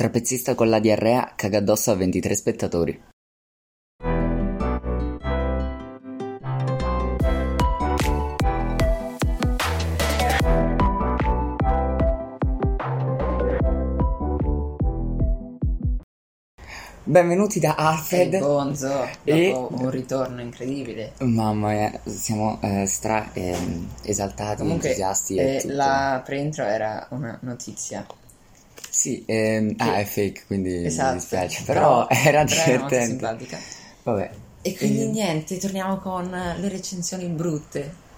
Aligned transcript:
Trapezzista 0.00 0.54
con 0.54 0.70
la 0.70 0.78
diarrea 0.78 1.34
caga 1.36 1.58
addosso 1.58 1.90
a 1.90 1.94
23 1.94 2.34
spettatori. 2.34 3.02
Benvenuti 17.04 17.60
da 17.60 17.74
Alfred. 17.74 18.32
E 18.32 18.38
Bonzo, 18.38 19.06
E- 19.24 19.50
dopo 19.50 19.74
un 19.82 19.90
ritorno 19.90 20.40
incredibile. 20.40 21.12
Mamma 21.18 21.72
mia, 21.72 22.00
siamo 22.04 22.58
eh, 22.62 22.86
stra 22.86 23.34
ehm, 23.34 23.88
esaltati, 24.04 24.62
Comunque, 24.62 24.88
entusiasti 24.88 25.36
eh, 25.36 25.62
la 25.66 26.22
pre-intro 26.24 26.64
era 26.64 27.06
una 27.10 27.38
notizia. 27.42 28.06
Sì, 29.00 29.22
ehm, 29.26 29.74
ah, 29.78 29.96
è 29.96 30.04
fake, 30.04 30.42
quindi 30.46 30.70
mi 30.80 30.84
Esatto. 30.86 31.14
dispiace, 31.14 31.62
però, 31.64 32.06
era 32.12 32.40
molto 32.40 32.54
divertente. 32.54 33.06
simpatica. 33.06 33.58
Vabbè, 34.02 34.30
E 34.62 34.76
quindi 34.76 35.02
Eh. 35.04 35.06
niente, 35.06 35.56
torniamo 35.56 35.96
con 35.96 36.28
le 36.28 36.68
recensioni 36.68 37.26
brutte. 37.28 38.08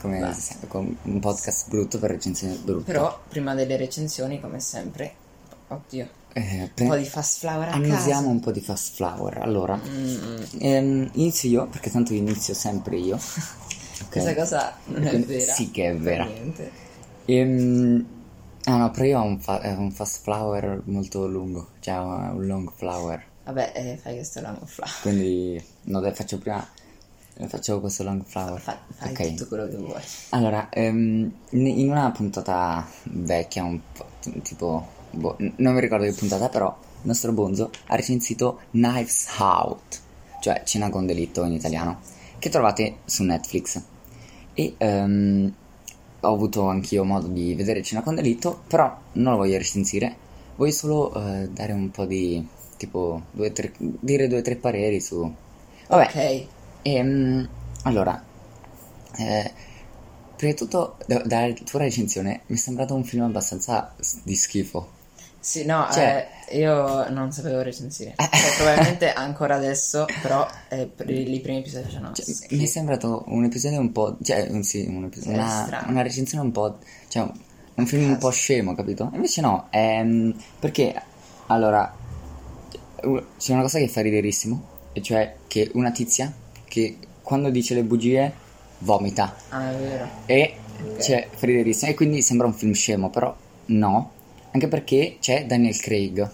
come 0.00 0.18
Basta. 0.20 0.56
con 0.68 0.96
un 1.02 1.20
podcast 1.20 1.68
brutto 1.68 1.98
per 1.98 2.10
recensioni 2.12 2.54
brutte. 2.64 2.90
Però, 2.90 3.20
prima 3.28 3.54
delle 3.54 3.76
recensioni, 3.76 4.40
come 4.40 4.58
sempre, 4.58 5.12
oddio, 5.68 6.08
Eh, 6.32 6.40
un 6.62 6.70
pre- 6.74 6.86
po' 6.86 6.96
di 6.96 7.04
fast 7.04 7.38
flower 7.40 7.68
a 7.68 7.72
annusiamo 7.72 8.00
caso. 8.22 8.28
un 8.28 8.40
po' 8.40 8.50
di 8.52 8.60
fast 8.62 8.94
flower. 8.94 9.36
Allora, 9.38 9.78
Mm, 9.86 10.42
ehm, 10.60 11.10
inizio 11.12 11.48
io, 11.50 11.66
perché 11.68 11.90
tanto 11.90 12.14
inizio 12.14 12.54
sempre 12.54 12.96
io. 12.96 13.16
Ok. 14.02 14.08
Questa 14.08 14.34
cosa 14.34 14.76
non 14.86 15.04
è 15.04 15.08
Quindi- 15.10 15.26
vera. 15.26 15.52
Sì 15.52 15.70
che 15.70 15.90
è 15.90 15.94
vera. 15.94 16.24
niente. 16.24 16.70
Ehm, 17.26 18.04
ah 18.64 18.76
no, 18.76 18.90
però 18.90 19.04
io 19.04 19.20
ho 19.20 19.24
un, 19.24 19.40
fa- 19.40 19.60
eh, 19.60 19.72
un 19.72 19.90
fast 19.90 20.22
flower 20.22 20.82
molto 20.86 21.26
lungo, 21.26 21.68
cioè 21.80 21.96
un 21.96 22.46
long 22.46 22.70
flower. 22.74 23.24
Vabbè, 23.44 23.72
eh, 23.74 23.96
fai 23.96 24.14
questo 24.14 24.40
long 24.40 24.64
flower. 24.64 24.92
Quindi 25.02 25.64
no, 25.82 26.00
dai, 26.00 26.12
faccio 26.12 26.38
prima 26.38 26.66
faccio 27.48 27.80
questo 27.80 28.02
long 28.02 28.22
flower. 28.24 28.60
Fa- 28.60 28.78
fai 28.88 29.10
ok. 29.10 29.28
tutto 29.34 29.48
quello 29.48 29.68
che 29.68 29.76
vuoi. 29.76 30.02
Allora, 30.30 30.68
ehm, 30.70 31.32
in 31.50 31.90
una 31.90 32.10
puntata 32.10 32.86
vecchia, 33.04 33.64
un 33.64 33.80
po' 33.92 34.06
tipo 34.42 35.00
boh, 35.10 35.36
non 35.38 35.74
mi 35.74 35.80
ricordo 35.80 36.04
che 36.04 36.12
puntata, 36.12 36.48
però 36.48 36.68
il 36.78 37.06
nostro 37.06 37.32
Bonzo 37.32 37.70
ha 37.86 37.96
recensito 37.96 38.60
Knives 38.70 39.28
Out, 39.38 40.00
cioè 40.40 40.62
Cena 40.64 40.90
con 40.90 41.06
delitto 41.06 41.44
in 41.44 41.52
italiano, 41.52 42.00
che 42.38 42.48
trovate 42.48 42.98
su 43.04 43.22
Netflix. 43.24 43.82
E 44.54 44.74
ehm, 44.76 45.54
ho 46.22 46.32
avuto 46.32 46.68
anch'io 46.68 47.04
modo 47.04 47.26
di 47.28 47.54
vedere 47.54 47.82
Cena 47.82 48.02
con 48.02 48.14
delitto, 48.14 48.62
però 48.66 48.96
non 49.14 49.32
lo 49.32 49.38
voglio 49.38 49.58
recensire, 49.58 50.16
voglio 50.56 50.72
solo 50.72 51.14
eh, 51.14 51.48
dare 51.50 51.72
un 51.72 51.90
po' 51.90 52.04
di 52.06 52.46
tipo 52.76 53.22
due, 53.30 53.52
tre, 53.52 53.72
dire 53.78 54.28
due 54.28 54.38
o 54.38 54.42
tre 54.42 54.56
pareri 54.56 55.00
su. 55.00 55.32
Vabbè, 55.88 56.04
Ok, 56.04 56.46
Ehm, 56.82 57.48
allora, 57.84 58.20
eh, 59.18 59.52
prima 60.36 60.52
di 60.52 60.58
tutto, 60.58 60.96
da- 61.06 61.22
dalla 61.24 61.52
tua 61.54 61.80
recensione 61.80 62.42
mi 62.46 62.56
è 62.56 62.58
sembrato 62.58 62.94
un 62.94 63.04
film 63.04 63.24
abbastanza 63.24 63.94
di 64.24 64.34
schifo. 64.36 64.88
Sì, 65.44 65.64
no, 65.64 65.88
Cioè- 65.92 66.28
eh, 66.48 66.58
io 66.58 67.08
non 67.10 67.32
sapevo 67.32 67.62
recensire. 67.62 68.14
Cioè, 68.16 68.28
probabilmente 68.56 69.12
ancora 69.12 69.56
adesso, 69.56 70.06
però 70.22 70.46
eh, 70.68 70.86
per 70.86 71.10
i, 71.10 71.34
i 71.34 71.40
primi 71.40 71.58
episodi 71.58 71.84
facevano 71.86 72.12
Cioè, 72.14 72.24
schifo. 72.24 72.54
mi 72.54 72.62
è 72.62 72.66
sembrato 72.66 73.24
un 73.26 73.44
episodio 73.44 73.80
un 73.80 73.90
po'. 73.90 74.16
Cioè, 74.22 74.46
un- 74.50 74.62
sì, 74.62 74.86
un 74.88 75.04
episodio- 75.04 75.32
Sì, 75.40 75.68
una, 75.68 75.84
una 75.88 76.02
recensione 76.02 76.44
un 76.44 76.52
po'. 76.52 76.78
Cioè, 77.08 77.22
un- 77.22 77.32
un 77.74 77.86
film 77.86 78.10
un 78.10 78.18
po' 78.18 78.30
scemo, 78.30 78.74
capito? 78.76 79.10
Invece 79.14 79.40
no, 79.40 79.66
ehm, 79.70 80.32
perché 80.60 80.94
allora 81.48 81.92
c'è 83.38 83.52
una 83.52 83.62
cosa 83.62 83.78
che 83.78 83.88
fa 83.88 84.00
riderissimo, 84.00 84.68
e 84.92 85.02
cioè 85.02 85.34
che 85.48 85.70
una 85.74 85.90
tizia 85.90 86.32
che 86.64 86.98
quando 87.20 87.50
dice 87.50 87.74
le 87.74 87.82
bugie 87.82 88.32
vomita. 88.78 89.34
Ah, 89.48 89.70
è 89.72 89.74
vero. 89.76 90.08
E 90.26 90.56
Ok. 90.84 90.96
c'è 90.98 91.28
Friderissimo 91.34 91.90
e 91.90 91.94
quindi 91.94 92.22
sembra 92.22 92.46
un 92.46 92.54
film 92.54 92.72
scemo, 92.72 93.10
però 93.10 93.34
no, 93.66 94.10
anche 94.52 94.68
perché 94.68 95.16
c'è 95.20 95.46
Daniel 95.46 95.76
Craig. 95.78 96.30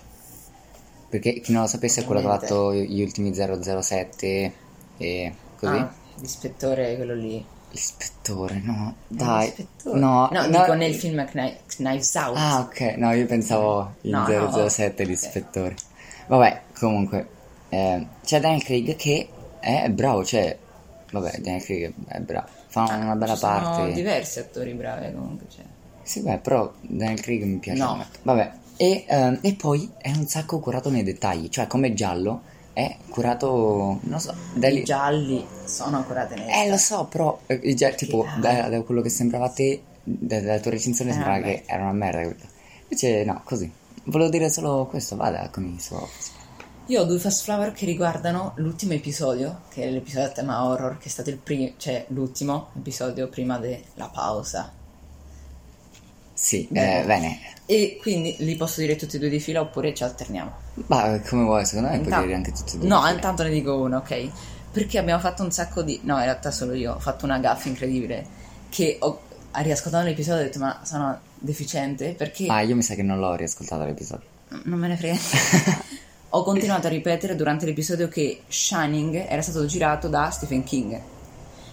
Perché 1.09 1.41
chi 1.41 1.53
non 1.53 1.63
lo 1.63 1.69
sapesse 1.69 2.03
è 2.03 2.05
quello 2.05 2.21
che 2.21 2.27
ha 2.27 2.39
fatto 2.39 2.75
gli 2.75 3.01
ultimi 3.01 3.33
007 3.35 4.53
e 4.99 5.33
così. 5.57 5.73
Ah, 5.73 5.91
l'ispettore 6.21 6.93
è 6.93 6.97
quello 6.97 7.15
lì. 7.15 7.43
L'ispettore, 7.71 8.61
no, 8.63 8.95
dai. 9.09 9.47
L'ispettore? 9.47 9.99
No, 10.01 10.29
no, 10.31 10.47
dico 10.49 10.75
nel 10.75 10.95
film 10.95 11.25
Kni- 11.27 11.57
Knives 11.67 12.15
Out. 12.15 12.35
Ah, 12.37 12.61
ok, 12.61 12.81
no, 12.97 13.13
io 13.13 13.27
pensavo 13.27 13.95
il 14.03 14.11
No, 14.11 14.27
no, 14.27 14.69
007 14.69 15.03
ok. 15.03 15.09
l'ispettore. 15.09 15.75
Vabbè, 16.27 16.63
comunque, 16.79 17.29
eh, 17.71 18.07
c'è 18.25 18.41
Daniel 18.41 18.63
Craig 18.63 18.97
che 18.97 19.29
è 19.61 19.89
bravo, 19.91 20.25
cioè, 20.25 20.57
vabbè, 21.11 21.39
Daniel 21.41 21.63
Craig 21.63 21.93
è 22.07 22.19
bravo, 22.21 22.49
fa 22.67 22.83
una 22.83 23.15
bella 23.17 23.33
Ah, 23.33 23.37
Ci 23.37 23.41
sono 23.41 23.61
parte. 23.77 23.93
diversi 23.93 24.39
attori 24.41 24.73
bravi 24.75 25.13
comunque. 25.15 25.47
Cioè. 25.55 25.65
Sì, 26.09 26.21
beh, 26.23 26.39
però 26.39 26.73
Daniel 26.81 27.21
Craig 27.21 27.43
mi 27.43 27.59
piace 27.59 27.83
No. 27.83 27.97
molto. 27.97 28.19
Vabbè, 28.23 28.53
e, 28.79 29.05
ehm, 29.07 29.41
e 29.43 29.55
poi 29.55 29.91
è 29.99 30.11
un 30.11 30.27
sacco 30.27 30.59
curato 30.59 30.89
nei 30.89 31.03
dettagli, 31.03 31.49
cioè 31.51 31.67
come 31.67 31.93
giallo 31.93 32.41
è 32.73 32.97
curato, 33.11 33.99
non 34.01 34.19
so, 34.19 34.35
da 34.55 34.69
lì- 34.71 34.81
I 34.81 34.85
gialli 34.85 35.45
sono 35.67 36.03
curate 36.05 36.35
nel 36.37 36.49
Eh, 36.49 36.71
lo 36.71 36.79
so, 36.79 37.05
però, 37.05 37.39
eh, 37.47 37.75
già, 37.75 37.91
tipo, 37.91 38.25
dai. 38.41 38.57
da, 38.57 38.69
da 38.71 38.81
quello 38.83 39.03
che 39.03 39.11
sembrava 39.11 39.47
a 39.47 39.51
te, 39.51 39.83
da- 40.03 40.41
dalla 40.41 40.61
tua 40.61 40.71
recensione 40.71 41.11
Era 41.11 41.19
sembrava 41.21 41.45
una 41.47 41.55
che 41.55 41.63
era 41.67 41.83
una 41.83 41.93
merda? 41.93 42.47
Invece 42.85 43.25
no, 43.25 43.43
così. 43.45 43.71
Volevo 44.05 44.31
dire 44.31 44.49
solo 44.51 44.87
questo, 44.87 45.15
vada 45.15 45.47
con 45.51 45.65
i 45.67 45.79
suoi. 45.79 46.07
Io 46.87 47.03
ho 47.03 47.05
due 47.05 47.19
fast 47.19 47.43
flower 47.43 47.73
che 47.73 47.85
riguardano 47.85 48.53
l'ultimo 48.57 48.95
episodio, 48.95 49.61
che 49.69 49.83
è 49.83 49.91
l'episodio 49.91 50.29
a 50.29 50.33
tema 50.33 50.65
horror, 50.65 50.97
che 50.97 51.09
è 51.09 51.11
stato 51.11 51.29
il 51.29 51.37
primo, 51.37 51.73
cioè 51.77 52.07
l'ultimo 52.09 52.69
episodio 52.79 53.29
prima 53.29 53.59
della 53.59 54.09
pausa. 54.11 54.73
Sì, 56.41 56.69
Bene. 56.71 57.03
eh, 57.03 57.05
bene. 57.05 57.39
E 57.67 57.99
quindi 58.01 58.37
li 58.39 58.55
posso 58.55 58.81
dire 58.81 58.95
tutti 58.95 59.17
e 59.17 59.19
due 59.19 59.29
di 59.29 59.41
fila 59.41 59.61
oppure 59.61 59.93
ci 59.93 60.05
alterniamo? 60.05 60.53
Ma 60.87 61.21
come 61.29 61.43
vuoi, 61.43 61.67
secondo 61.67 61.89
me 61.89 61.95
puoi 61.97 62.05
Intanto- 62.07 62.27
dire 62.27 62.37
anche 62.37 62.53
tutti 62.53 62.77
e 62.77 62.79
due. 62.79 62.89
No, 62.89 63.07
intanto 63.09 63.43
ne 63.43 63.51
dico 63.51 63.77
uno, 63.77 63.97
ok? 63.99 64.31
Perché 64.71 64.99
abbiamo 64.99 65.21
fatto 65.21 65.43
un 65.43 65.51
sacco 65.51 65.83
di... 65.83 65.99
No, 66.05 66.17
in 66.19 66.23
realtà 66.25 66.51
solo 66.53 66.75
io 66.75 66.95
ho 66.95 66.99
fatto 67.01 67.25
una 67.25 67.39
gaffa 67.39 67.69
incredibile. 67.69 68.25
Che 68.69 68.99
ho... 69.01 69.21
riascoltando 69.53 70.07
l'episodio 70.07 70.43
ho 70.43 70.45
detto 70.45 70.59
ma 70.61 70.81
sono 70.85 71.19
deficiente 71.35 72.15
perché... 72.15 72.47
Ah, 72.47 72.61
io 72.61 72.77
mi 72.77 72.83
sa 72.83 72.95
che 72.95 73.03
non 73.03 73.19
l'ho 73.19 73.35
riascoltato 73.35 73.85
l'episodio. 73.85 74.27
Non 74.65 74.79
me 74.79 74.87
ne 74.89 74.97
frega. 74.97 75.19
ho 76.31 76.43
continuato 76.45 76.87
a 76.87 76.91
ripetere 76.91 77.35
durante 77.35 77.67
l'episodio 77.67 78.07
che 78.09 78.43
Shining 78.47 79.27
era 79.29 79.43
stato 79.43 79.67
girato 79.67 80.07
da 80.09 80.31
Stephen 80.31 80.63
King. 80.63 81.01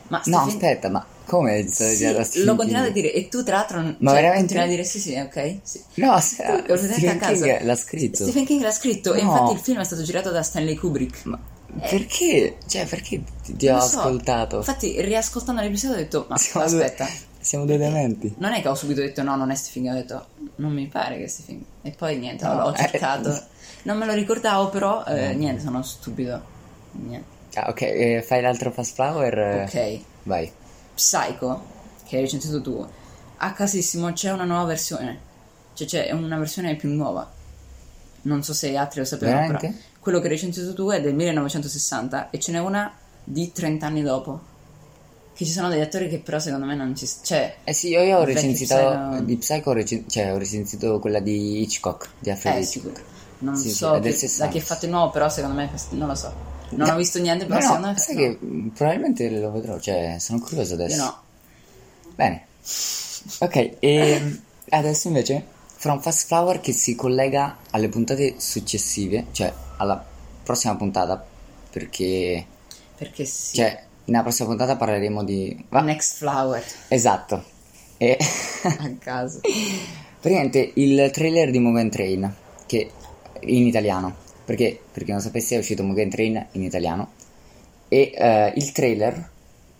Ma 0.07 0.17
No, 0.25 0.39
Stephen- 0.39 0.47
aspetta, 0.47 0.89
ma 0.89 1.05
come 1.25 1.57
è 1.59 1.67
stato 1.67 1.89
Sì, 1.91 1.95
Stephen 2.23 2.45
l'ho 2.45 2.55
continuato 2.55 2.87
a 2.87 2.91
dire 2.91 3.11
e 3.13 3.27
tu 3.29 3.43
tra 3.43 3.57
l'altro 3.57 3.79
Ma 3.81 4.11
cioè, 4.11 4.21
veramente? 4.21 4.37
continui 4.37 4.63
a 4.63 4.67
dire 4.67 4.83
sì 4.83 4.99
sì 4.99 5.15
ok 5.15 5.57
sì. 5.63 5.81
No, 5.95 6.19
se- 6.19 6.35
Tu, 6.43 6.51
completamente 6.51 6.85
Stephen. 6.97 7.19
King 7.19 7.61
l'ha 7.63 7.75
scritto. 7.75 8.23
Stephen 8.23 8.45
King 8.45 8.61
l'ha 8.61 8.71
scritto 8.71 9.13
e 9.13 9.21
No. 9.21 9.27
infatti 9.27 9.51
il 9.53 9.59
film 9.59 9.79
è 9.79 9.83
stato 9.83 10.03
girato 10.03 10.31
da 10.31 10.41
Stanley 10.43 10.75
Kubrick 10.75 11.25
Ma 11.25 11.39
perché? 11.89 12.57
Cioè, 12.67 12.85
perché 12.85 13.21
ti, 13.43 13.55
ti 13.55 13.67
ho 13.67 13.79
so. 13.79 13.99
ascoltato? 13.99 14.57
Infatti 14.57 15.01
riascoltando 15.01 15.61
l'episodio 15.61 15.95
ho 15.97 15.99
detto 15.99 16.25
ma 16.29 16.37
Siamo 16.37 16.67
due- 16.69 16.83
aspetta 16.85 17.07
siamo 17.39 17.65
due 17.65 17.77
dementi. 17.77 18.33
non 18.39 18.53
è 18.53 18.61
che 18.61 18.67
ho 18.69 18.75
subito 18.75 19.01
detto 19.01 19.21
no 19.21 19.35
non 19.35 19.51
è 19.51 19.55
Stephen 19.55 19.83
King 19.83 19.93
ho 19.95 19.97
detto 19.99 20.27
non 20.55 20.71
mi 20.71 20.87
pare 20.87 21.17
che 21.17 21.25
è 21.25 21.27
Stephen 21.27 21.57
King 21.57 21.93
e 21.93 21.95
poi 21.97 22.17
niente 22.17 22.43
No, 22.45 22.55
l'ho 22.55 22.73
eh. 22.73 22.77
cercato 22.77 23.43
non 23.83 23.97
me 23.97 24.05
lo 24.05 24.13
ricordavo 24.13 24.69
però 24.69 25.03
eh, 25.05 25.33
niente 25.35 25.61
sono 25.61 25.83
stupido 25.83 26.41
niente 26.91 27.33
Ah, 27.55 27.69
ok, 27.69 27.81
eh, 27.83 28.23
fai 28.25 28.41
l'altro 28.41 28.71
fast 28.71 28.95
flower? 28.95 29.37
eh, 29.37 29.63
ok 29.63 29.99
Vai. 30.23 30.51
Psycho, 30.95 31.63
che 32.05 32.15
hai 32.15 32.21
recensito 32.23 32.61
tu, 32.61 32.85
a 33.37 33.53
casissimo 33.53 34.11
c'è 34.13 34.31
una 34.31 34.45
nuova 34.45 34.65
versione. 34.65 35.19
Cioè 35.73 35.87
c'è 35.87 36.11
una 36.11 36.37
versione 36.37 36.75
più 36.75 36.89
nuova. 36.89 37.29
Non 38.23 38.43
so 38.43 38.53
se 38.53 38.75
altri 38.75 38.99
lo 39.01 39.05
sapevano, 39.05 39.57
però 39.57 39.73
quello 39.99 40.19
che 40.19 40.25
hai 40.25 40.31
recensito 40.31 40.73
tu 40.73 40.89
è 40.89 41.01
del 41.01 41.13
1960 41.13 42.29
e 42.29 42.39
ce 42.39 42.51
n'è 42.51 42.59
una 42.59 42.91
di 43.23 43.51
30 43.51 43.85
anni 43.85 44.01
dopo. 44.01 44.53
Che 45.35 45.43
ci 45.45 45.51
sono 45.51 45.67
degli 45.67 45.81
attori 45.81 46.07
che 46.07 46.19
però 46.19 46.39
secondo 46.39 46.65
me 46.65 46.75
non 46.75 46.95
ci... 46.95 47.05
Cioè, 47.21 47.57
Eh 47.65 47.73
sì, 47.73 47.89
io, 47.89 48.01
io 48.03 48.19
ho 48.19 48.23
recensito 48.23 48.73
Psycho- 48.75 49.23
di 49.25 49.35
Psycho, 49.35 49.69
ho 49.71 49.73
recen- 49.73 50.07
cioè 50.09 50.33
ho 50.33 50.37
recensito 50.37 50.99
quella 50.99 51.19
di 51.19 51.61
Hitchcock, 51.61 52.09
di 52.19 52.29
Alfred 52.29 52.55
eh, 52.55 52.59
Hitchcock. 52.61 52.95
sicuro. 52.97 53.03
Non 53.39 53.55
Sì, 53.57 53.69
so 53.69 53.99
che- 53.99 54.13
60. 54.13 54.45
da 54.45 54.51
chi 54.51 54.57
è 54.59 54.61
fatto 54.61 54.85
il 54.85 54.91
nuovo, 54.91 55.11
però 55.11 55.27
secondo 55.27 55.57
me 55.57 55.69
non 55.89 56.07
lo 56.07 56.15
so. 56.15 56.33
Non 56.75 56.87
No, 56.87 56.93
ho 56.93 56.97
visto 56.97 57.19
niente, 57.19 57.45
però 57.45 57.79
No, 57.79 57.87
no, 57.91 57.97
sai 57.97 58.15
che 58.15 58.37
probabilmente 58.73 59.29
lo 59.29 59.51
vedrò, 59.51 59.79
cioè 59.79 60.17
sono 60.19 60.39
curioso 60.39 60.73
adesso. 60.75 60.95
Io 60.97 61.03
no. 61.03 61.21
Bene. 62.15 62.45
Ok, 63.39 63.75
e 63.79 64.39
adesso 64.69 65.07
invece 65.07 65.45
un 65.85 66.01
fast 66.01 66.25
flower 66.27 66.61
che 66.61 66.71
si 66.71 66.95
collega 66.95 67.57
alle 67.71 67.89
puntate 67.89 68.35
successive, 68.37 69.27
cioè 69.31 69.53
alla 69.77 70.03
prossima 70.43 70.75
puntata, 70.75 71.23
perché 71.69 72.43
Perché 72.97 73.25
sì. 73.25 73.55
cioè 73.57 73.83
nella 74.05 74.23
prossima 74.23 74.47
puntata 74.47 74.75
parleremo 74.75 75.23
di 75.23 75.65
va- 75.69 75.81
Next 75.81 76.17
Flower, 76.17 76.63
Esatto. 76.87 77.43
E 77.97 78.17
a 78.63 78.91
caso. 78.99 79.41
praticamente 80.19 80.71
il 80.75 81.09
trailer 81.13 81.51
di 81.51 81.59
Moment 81.59 81.91
Train 81.91 82.35
che 82.65 82.89
in 83.41 83.67
italiano. 83.67 84.23
Perché, 84.45 84.79
perché 84.91 85.11
non 85.11 85.21
sapessi, 85.21 85.55
è 85.55 85.57
uscito 85.57 85.83
Mugen 85.83 86.09
Train 86.09 86.47
in 86.51 86.63
italiano. 86.63 87.11
E 87.87 88.11
eh, 88.15 88.53
il 88.55 88.71
trailer 88.71 89.29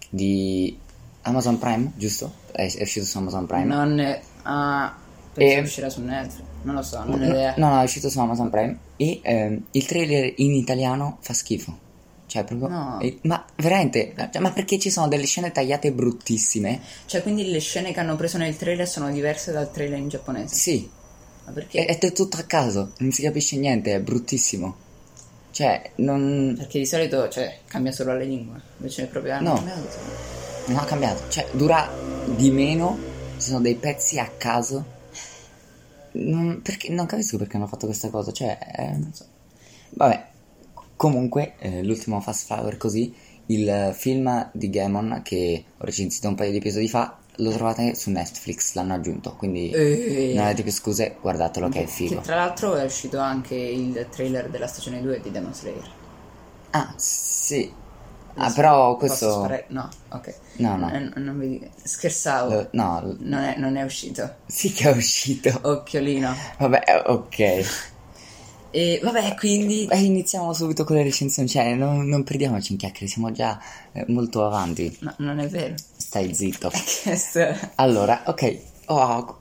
di 0.09 0.77
Amazon 1.23 1.57
Prime, 1.59 1.91
giusto? 1.95 2.33
È, 2.51 2.61
è 2.75 2.81
uscito 2.81 3.05
su 3.05 3.17
Amazon 3.17 3.45
Prime. 3.45 3.65
Non 3.65 3.99
è... 3.99 4.19
Ah, 4.43 4.95
penso 5.33 5.57
E- 5.57 5.61
uscirà 5.61 5.89
su 5.89 6.01
Netflix. 6.01 6.43
Non 6.63 6.75
lo 6.75 6.81
so, 6.81 7.03
non 7.03 7.13
ho 7.13 7.17
No, 7.17 7.25
idea. 7.25 7.53
no, 7.57 7.69
no, 7.69 7.79
è 7.81 7.83
uscito 7.83 8.09
su 8.09 8.19
Amazon 8.19 8.49
Prime. 8.49 8.77
E 8.97 9.19
ehm, 9.23 9.63
il 9.71 9.85
trailer 9.85 10.33
in 10.37 10.53
italiano 10.53 11.17
fa 11.21 11.33
schifo. 11.33 11.77
Cioè, 12.27 12.43
proprio. 12.43 12.67
No. 12.69 12.99
e- 13.01 13.19
ma 13.23 13.45
veramente, 13.57 14.13
cioè, 14.31 14.41
ma 14.41 14.51
perché 14.51 14.79
ci 14.79 14.89
sono 14.89 15.07
delle 15.07 15.25
scene 15.25 15.51
tagliate 15.51 15.91
bruttissime? 15.91 16.81
Cioè, 17.05 17.21
quindi 17.21 17.49
le 17.51 17.59
scene 17.59 17.91
che 17.93 17.99
hanno 17.99 18.15
preso 18.15 18.37
nel 18.39 18.57
trailer 18.57 18.87
sono 18.87 19.11
diverse 19.11 19.51
dal 19.51 19.71
trailer 19.71 19.99
in 19.99 20.09
giapponese. 20.09 20.55
Sì, 20.55 20.89
Ma 21.45 21.51
perché? 21.51 21.85
ed 21.87 22.03
è 22.03 22.11
tutto 22.11 22.37
a 22.37 22.43
caso, 22.43 22.91
non 22.97 23.11
si 23.11 23.21
capisce 23.21 23.57
niente, 23.57 23.93
è 23.93 23.99
bruttissimo. 23.99 24.83
Cioè, 25.51 25.91
non. 25.97 26.55
Perché 26.57 26.79
di 26.79 26.85
solito, 26.85 27.29
cioè, 27.29 27.59
cambia 27.67 27.91
solo 27.93 28.11
la 28.13 28.19
lingua. 28.19 28.59
Invece 28.77 29.03
è 29.03 29.07
proprio 29.07 29.33
hanno 29.35 29.49
No. 29.49 29.55
cambiato. 29.55 29.87
Non 30.67 30.77
ha 30.77 30.83
cambiato. 30.83 31.29
Cioè, 31.29 31.47
dura 31.51 31.89
di 32.35 32.51
meno. 32.51 32.97
Ci 33.37 33.47
sono 33.49 33.61
dei 33.61 33.75
pezzi 33.75 34.19
a 34.19 34.29
caso. 34.35 34.83
Non, 36.13 36.61
perché, 36.61 36.89
non 36.91 37.05
capisco 37.05 37.37
perché 37.37 37.55
hanno 37.55 37.67
fatto 37.67 37.85
questa 37.85 38.09
cosa. 38.09 38.31
Cioè, 38.33 38.57
eh, 38.75 38.91
non 38.91 39.13
so. 39.13 39.25
Vabbè. 39.91 40.25
Comunque, 40.97 41.53
eh, 41.59 41.83
l'ultimo 41.83 42.19
fast 42.19 42.47
flower 42.47 42.75
così. 42.77 43.13
Il 43.47 43.93
film 43.95 44.49
di 44.53 44.69
Gamon 44.69 45.21
che 45.23 45.63
ho 45.77 45.85
recensito 45.85 46.27
un 46.27 46.35
paio 46.35 46.51
di 46.51 46.57
episodi 46.57 46.89
fa. 46.89 47.17
Lo 47.37 47.51
trovate 47.51 47.95
su 47.95 48.11
Netflix, 48.11 48.73
l'hanno 48.75 48.93
aggiunto. 48.93 49.33
Quindi 49.35 49.69
Eh. 49.69 50.31
non 50.35 50.45
avete 50.45 50.63
più 50.63 50.71
scuse, 50.71 51.17
guardatelo 51.19 51.69
che 51.69 51.83
è 51.83 51.85
figo. 51.85 52.15
Che 52.15 52.21
tra 52.21 52.35
l'altro 52.35 52.75
è 52.75 52.83
uscito 52.83 53.19
anche 53.19 53.55
il 53.55 54.07
trailer 54.09 54.49
della 54.49 54.67
stagione 54.67 55.01
2 55.01 55.19
di 55.21 55.31
Demon 55.31 55.53
Slayer. 55.53 55.91
Ah, 56.71 56.93
sì. 56.97 57.71
Ah, 58.37 58.51
però 58.51 58.97
questo. 58.97 59.29
sparare? 59.31 59.65
No, 59.69 59.89
ok. 60.09 60.35
No, 60.57 60.75
no. 60.75 60.91
Eh, 60.91 61.09
non 61.19 61.37
vedi... 61.39 61.69
Scherzavo. 61.81 62.59
Eh, 62.59 62.67
no, 62.71 63.15
Non, 63.19 63.41
è, 63.43 63.55
non 63.57 63.77
è 63.77 63.83
uscito. 63.83 64.35
sì 64.45 64.71
che 64.73 64.91
è 64.91 64.95
uscito. 64.95 65.57
Occhiolino. 65.61 66.35
Vabbè, 66.57 66.83
eh, 66.85 67.11
ok. 67.11 67.65
E 68.71 68.99
vabbè, 69.01 69.35
quindi... 69.35 69.85
Beh, 69.85 69.99
iniziamo 69.99 70.51
subito 70.51 70.83
con 70.83 70.97
le 70.97 71.03
recensioni, 71.03 71.47
cioè 71.47 71.75
non, 71.75 72.05
non 72.09 72.23
perdiamoci 72.25 72.73
in 72.73 72.77
chiacchiere, 72.77 73.07
siamo 73.07 73.31
già 73.31 73.57
eh, 73.93 74.03
molto 74.09 74.45
avanti. 74.45 74.93
No, 74.99 75.13
non 75.19 75.39
è 75.39 75.47
vero. 75.47 75.75
Stai 76.15 76.33
zitto. 76.33 76.71
Allora, 77.75 78.23
ok. 78.27 78.57
Oh, 78.85 79.37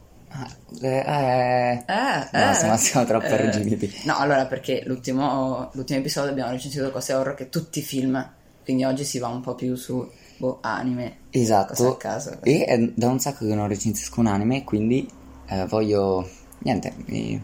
eh, 0.82 0.88
eh, 0.88 1.84
Ah, 1.86 2.28
No, 2.32 2.44
ah, 2.48 2.52
siamo- 2.54 2.76
siamo 2.76 3.06
troppo 3.06 3.26
eh. 3.26 3.32
arrugginiti. 3.32 4.00
No, 4.06 4.16
allora 4.16 4.46
perché 4.46 4.82
l'ultimo, 4.84 5.70
l'ultimo 5.74 6.00
episodio 6.00 6.32
abbiamo 6.32 6.50
recensito 6.50 6.90
cose 6.90 7.12
horror 7.14 7.36
che 7.36 7.48
tutti 7.48 7.78
i 7.78 7.82
film, 7.82 8.28
quindi 8.64 8.82
oggi 8.82 9.04
si 9.04 9.20
va 9.20 9.28
un 9.28 9.40
po' 9.40 9.54
più 9.54 9.76
su 9.76 10.04
boh, 10.38 10.58
anime. 10.62 11.18
Cose 11.30 11.38
a 11.38 11.42
esatto. 11.42 11.96
caso. 11.96 12.38
E 12.42 12.64
è 12.64 12.76
da 12.92 13.06
un 13.08 13.20
sacco 13.20 13.46
che 13.46 13.54
non 13.54 13.68
recensisco 13.68 14.18
un 14.18 14.26
anime, 14.26 14.64
quindi 14.64 15.08
eh, 15.46 15.66
voglio... 15.66 16.28
Niente. 16.58 16.92
mi- 17.06 17.40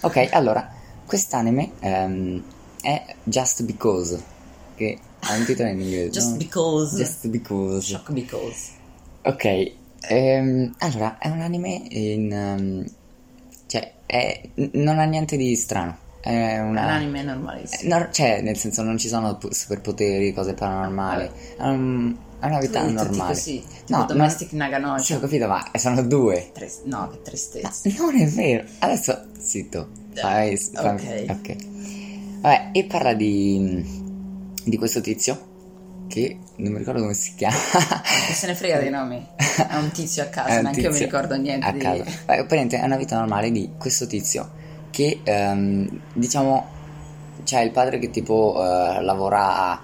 Ok, 0.00 0.28
allora, 0.32 0.66
quest'anime 1.04 1.72
ehm, 1.80 2.42
è 2.80 3.04
Just 3.22 3.64
Because, 3.64 4.18
che 4.74 4.98
ha 5.24 5.34
un 5.36 5.44
titolo 5.44 5.68
in 5.68 5.80
inglese. 5.80 6.10
Just 6.10 6.30
no? 6.30 6.36
because. 6.36 6.96
Just 6.96 7.26
Because. 7.28 7.86
Shock 7.86 8.12
because. 8.12 8.70
Ok, 9.22 9.72
ehm, 10.08 10.74
allora 10.78 11.18
è 11.18 11.28
un 11.28 11.40
anime 11.40 11.82
in... 11.90 12.32
ehm, 12.32 12.84
cioè, 13.66 13.92
è- 14.06 14.40
non 14.72 14.98
ha 14.98 15.04
niente 15.04 15.36
di 15.36 15.54
strano. 15.56 15.96
È 16.20 16.58
Un 16.60 16.68
una... 16.68 16.82
anime 16.92 17.22
normalissimo. 17.22 17.82
eh, 17.94 17.98
no, 17.98 18.08
cioè, 18.12 18.40
nel 18.42 18.56
senso 18.56 18.82
non 18.82 18.96
ci 18.98 19.08
sono 19.08 19.38
superpoteri, 19.48 20.32
cose 20.32 20.54
paranormali. 20.54 21.28
È, 21.56 21.62
un- 21.62 22.14
è 22.40 22.46
una 22.46 22.58
vita 22.58 22.80
Tutti 22.80 22.92
normale. 22.92 23.32
Così, 23.34 23.62
No, 23.88 24.04
Domestic 24.04 24.52
non- 24.52 24.60
Naganoshi. 24.68 25.04
Sì, 25.04 25.12
ho 25.14 25.20
capito, 25.20 25.46
ma 25.46 25.70
sono 25.74 26.02
due. 26.02 26.50
Tre- 26.52 26.70
no, 26.84 27.08
che 27.10 27.16
Ma 27.16 27.22
tristezza. 27.22 27.90
non 28.02 28.16
è 28.16 28.26
vero. 28.26 28.64
Adesso, 28.80 29.24
zitto. 29.38 29.88
Fai, 30.14 30.58
ok. 30.74 31.24
ok. 31.28 31.56
Vabbè, 32.40 32.68
e 32.72 32.84
parla 32.84 33.14
di... 33.14 34.00
di 34.64 34.76
questo 34.76 35.00
tizio 35.00 35.50
che 36.08 36.36
non 36.56 36.72
mi 36.72 36.78
ricordo 36.78 37.00
come 37.00 37.14
si 37.14 37.34
chiama. 37.34 37.56
Che 38.26 38.32
se 38.34 38.46
ne 38.46 38.54
frega 38.54 38.78
dei 38.78 38.90
nomi. 38.90 39.26
È 39.36 39.74
un 39.76 39.90
tizio 39.92 40.22
a 40.22 40.26
caso, 40.26 40.54
un 40.56 40.62
neanche 40.62 40.80
io 40.80 40.90
mi 40.90 40.98
ricordo 40.98 41.36
niente 41.36 41.66
a 41.66 41.72
di... 41.72 41.78
caso. 41.78 42.02
Beh, 42.02 42.14
praticamente 42.24 42.78
è 42.78 42.84
una 42.84 42.96
vita 42.96 43.16
normale 43.18 43.50
di 43.50 43.70
questo 43.78 44.06
tizio 44.06 44.50
che 44.90 45.20
ehm, 45.22 46.00
diciamo 46.14 46.68
c'è 47.44 47.60
il 47.62 47.70
padre 47.70 47.98
che 47.98 48.10
tipo 48.10 48.54
eh, 48.58 49.02
lavora 49.02 49.56
a 49.70 49.80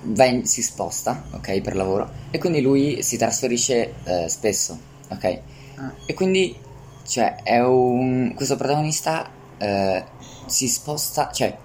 va 0.00 0.24
in- 0.24 0.46
si 0.46 0.62
sposta 0.62 1.24
ok 1.32 1.60
per 1.60 1.76
lavoro 1.76 2.10
e 2.30 2.38
quindi 2.38 2.60
lui 2.62 3.02
si 3.02 3.16
trasferisce 3.18 3.94
eh, 4.04 4.28
spesso 4.28 4.78
ok 5.10 5.40
Ah. 5.80 5.92
e 6.06 6.14
quindi 6.14 6.56
cioè 7.06 7.36
è 7.44 7.60
un 7.64 8.32
questo 8.34 8.56
protagonista 8.56 9.28
eh, 9.58 10.02
si 10.46 10.66
sposta 10.66 11.30
cioè 11.30 11.56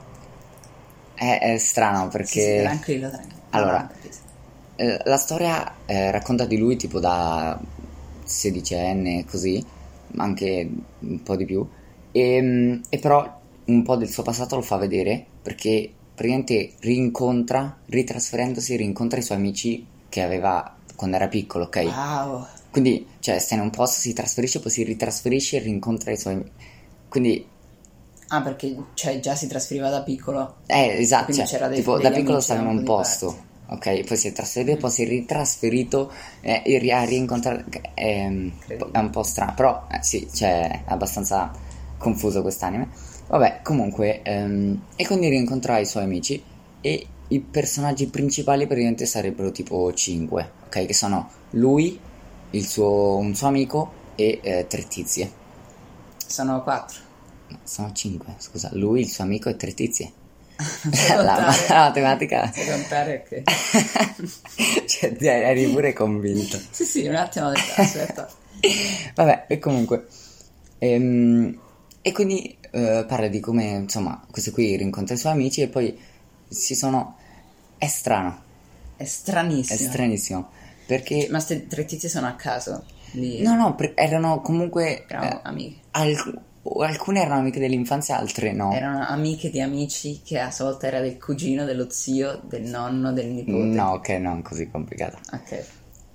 è, 1.16 1.40
è 1.40 1.58
strano 1.58 2.04
Sì, 2.04 2.06
sì, 2.06 2.18
perché 2.18 2.62
tranquillo, 2.62 3.10
tranquillo. 3.10 3.42
Allora, 3.52 3.92
eh, 4.76 5.00
la 5.04 5.18
storia 5.18 5.74
eh, 5.86 6.12
racconta 6.12 6.46
di 6.46 6.58
lui 6.58 6.76
tipo 6.76 7.00
da 7.00 7.60
sedicenne, 8.24 9.26
così, 9.26 9.64
ma 10.14 10.24
anche 10.24 10.70
un 11.00 11.24
po' 11.24 11.36
di 11.36 11.46
più. 11.46 11.68
E, 12.12 12.42
mm, 12.42 12.82
e 12.90 13.00
però 13.00 13.42
un 13.66 13.84
po' 13.84 13.96
del 13.96 14.10
suo 14.10 14.24
passato 14.24 14.56
lo 14.56 14.62
fa 14.62 14.78
vedere 14.78 15.26
perché 15.42 15.92
praticamente 16.14 16.74
rincontra, 16.80 17.78
ritrasferendosi, 17.86 18.76
rincontra 18.76 19.20
i 19.20 19.24
suoi 19.24 19.38
amici 19.38 19.86
che 20.10 20.22
aveva 20.22 20.78
quando 20.96 21.16
era 21.16 21.28
piccolo, 21.28 21.66
ok? 21.66 21.78
Wow. 21.86 22.46
Quindi, 22.70 23.06
cioè, 23.20 23.40
sta 23.40 23.56
in 23.56 23.62
un 23.62 23.70
posto, 23.70 24.00
si 24.00 24.14
trasferisce, 24.14 24.60
poi 24.60 24.72
si 24.72 24.84
ritrasferisce 24.84 25.58
e 25.58 25.60
rincontra 25.60 26.12
i 26.12 26.18
suoi 26.18 26.34
amici. 26.34 26.52
Quindi, 27.08 27.48
Ah, 28.34 28.42
perché 28.42 28.76
cioè, 28.96 29.20
già 29.20 29.36
si 29.36 29.46
trasferiva 29.46 29.90
da 29.90 30.02
piccolo. 30.02 30.56
eh, 30.66 30.98
esatto, 31.00 31.26
Quindi 31.26 31.44
cioè, 31.44 31.52
c'era 31.52 31.68
dei- 31.68 31.78
tipo, 31.78 31.98
degli 31.98 32.04
da 32.04 32.12
piccolo 32.12 32.40
stava 32.40 32.62
in 32.62 32.66
un 32.78 32.84
posto, 32.84 33.38
ok? 33.68 34.04
Poi 34.06 34.18
si 34.18 34.28
è 34.28 34.32
trasferito, 34.32 34.78
poi 34.78 34.90
si 34.90 35.04
è 35.04 35.08
ritrasferito 35.08 36.12
eh, 36.42 36.64
e 36.66 36.92
ha 36.92 37.04
rincontrato... 37.04 37.66
È, 37.94 38.26
è 38.26 38.98
un 38.98 39.10
po' 39.12 39.22
strano, 39.22 39.54
però 39.54 39.86
eh, 39.92 40.02
sì, 40.02 40.28
cioè, 40.34 40.84
è 40.84 40.92
abbastanza 40.92 41.52
confuso 42.00 42.42
quest'anime. 42.42 42.90
Vabbè, 43.28 43.60
comunque, 43.62 44.24
ehm, 44.24 44.82
e 44.96 45.06
quindi 45.06 45.30
rincontra 45.30 45.78
i 45.78 45.86
suoi 45.86 46.04
amici 46.04 46.44
e 46.82 47.08
i 47.28 47.40
personaggi 47.40 48.08
principali 48.08 48.66
praticamente 48.66 49.06
sarebbero 49.06 49.52
tipo 49.52 49.94
5, 49.94 50.52
ok? 50.66 50.88
Che 50.88 50.94
sono 50.94 51.30
lui, 51.52 52.00
il 52.50 52.66
suo, 52.68 53.18
un 53.18 53.36
suo 53.36 53.46
amico 53.48 53.92
e 54.16 54.40
eh, 54.42 54.66
tre 54.68 54.88
tizie. 54.88 55.32
Sono 56.26 56.64
quattro. 56.64 57.03
No, 57.54 57.60
sono 57.64 57.92
5, 57.92 58.36
scusa, 58.38 58.70
lui, 58.74 59.02
il 59.02 59.10
suo 59.10 59.24
amico 59.24 59.50
e 59.50 59.56
tre 59.56 59.74
tizie. 59.74 60.12
La, 61.16 61.24
la 61.68 61.76
matematica 61.88 62.52
Sai 62.54 62.66
contare 62.70 63.24
che... 63.28 63.44
cioè 64.88 65.16
eri 65.20 65.68
pure 65.68 65.94
convinto 65.94 66.60
Sì, 66.70 66.86
sì, 66.86 67.08
un 67.08 67.16
attimo, 67.16 67.48
aspetta. 67.48 68.30
vabbè 69.16 69.46
e 69.48 69.58
comunque 69.60 70.08
ehm, 70.78 71.60
e 72.02 72.12
quindi 72.12 72.56
eh, 72.72 73.04
parla 73.08 73.28
di 73.28 73.40
come 73.40 73.64
insomma 73.70 74.24
questo 74.30 74.52
qui 74.52 74.78
rincontra 74.78 75.16
i 75.16 75.18
suoi 75.18 75.34
amici 75.34 75.62
e 75.62 75.68
poi 75.70 75.98
si 76.48 76.76
sono 76.76 77.18
è 77.78 77.88
strano 77.88 78.42
È 78.96 79.04
è 79.04 79.06
stranissimo. 79.06 79.90
stranissimo 79.90 80.50
perché 80.86 81.28
Ma 81.32 81.38
queste 81.44 81.66
tre 81.68 81.84
tizie 81.86 82.10
sono 82.10 82.28
a 82.28 82.34
caso. 82.36 82.86
Lì. 83.14 83.42
no 83.42 83.56
no 83.56 83.76
erano 83.96 84.40
comunque 84.42 85.06
Erano 85.08 85.30
eh, 85.38 85.40
amiche. 85.44 85.80
alc- 85.92 86.40
alcune 86.80 87.22
erano 87.22 87.40
amiche 87.42 87.60
dell'infanzia 87.60 88.18
altre 88.18 88.54
no 88.54 88.72
Erano 88.74 89.06
amiche 89.06 89.50
di 89.50 89.60
amici 89.60 90.22
che 90.24 90.40
a 90.40 90.50
sua 90.52 90.66
volta 90.66 90.88
era 90.88 91.02
del 91.02 91.18
cugino, 91.18 91.66
dello 91.66 91.88
zio, 91.90 92.40
del 92.44 92.64
nonno, 92.64 93.12
del 93.12 93.28
nipote. 93.28 93.58
no 93.66 93.92
ok 93.92 94.10
non 94.10 94.42
così 94.42 94.70
complicato 94.70 95.18
Ok. 95.34 95.66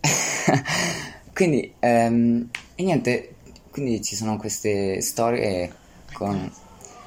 quindi, 1.35 1.75
ehm, 1.79 2.49
e 2.75 2.83
niente, 2.83 3.35
quindi 3.71 4.03
ci 4.03 4.17
sono 4.17 4.37
queste 4.37 5.01
storie 5.01 5.73
con... 6.13 6.51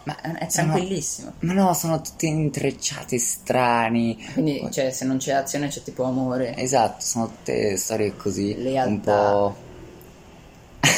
Ma 0.04 0.20
è 0.20 0.50
sono- 0.50 0.72
tranquillissimo. 0.74 1.34
Ma 1.42 1.54
no, 1.54 1.74
sono 1.74 2.02
tutte 2.02 2.26
intrecciate, 2.26 3.20
strani. 3.20 4.18
Quindi, 4.34 4.68
cioè, 4.72 4.90
se 4.90 5.06
non 5.06 5.18
c'è 5.18 5.34
azione 5.34 5.68
c'è 5.68 5.84
tipo 5.84 6.04
amore. 6.06 6.56
Esatto, 6.58 7.04
sono 7.06 7.28
tutte 7.28 7.78
storie 7.78 8.16
così, 8.16 8.56
Lealtà. 8.60 8.90
un 8.90 9.00
po'... 9.02 9.56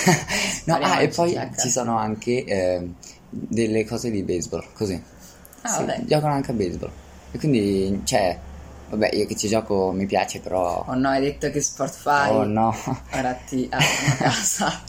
no, 0.66 0.76
ah, 0.76 1.02
e 1.02 1.08
poi 1.10 1.32
Giacca. 1.34 1.62
ci 1.62 1.70
sono 1.70 1.98
anche 1.98 2.44
ehm, 2.44 2.94
delle 3.30 3.86
cose 3.86 4.10
di 4.12 4.24
baseball, 4.24 4.64
così. 4.74 5.02
Ah, 5.62 5.70
Sì, 5.70 5.78
vabbè. 5.86 6.02
giocano 6.06 6.34
anche 6.34 6.52
a 6.52 6.54
baseball. 6.54 6.92
E 7.32 7.38
quindi, 7.38 8.02
cioè, 8.04 8.38
vabbè, 8.90 9.10
io 9.16 9.26
che 9.26 9.36
ci 9.36 9.48
gioco 9.48 9.92
mi 9.92 10.06
piace, 10.06 10.40
però... 10.40 10.86
Oh 10.88 10.94
no, 10.96 11.10
hai 11.10 11.22
detto 11.22 11.50
che 11.50 11.62
sport 11.62 11.94
fai. 11.94 12.30
Oh 12.32 12.44
no. 12.44 12.76
Ora 13.14 13.34
ti 13.34 13.68
a 13.72 13.78
casa. 14.18 14.82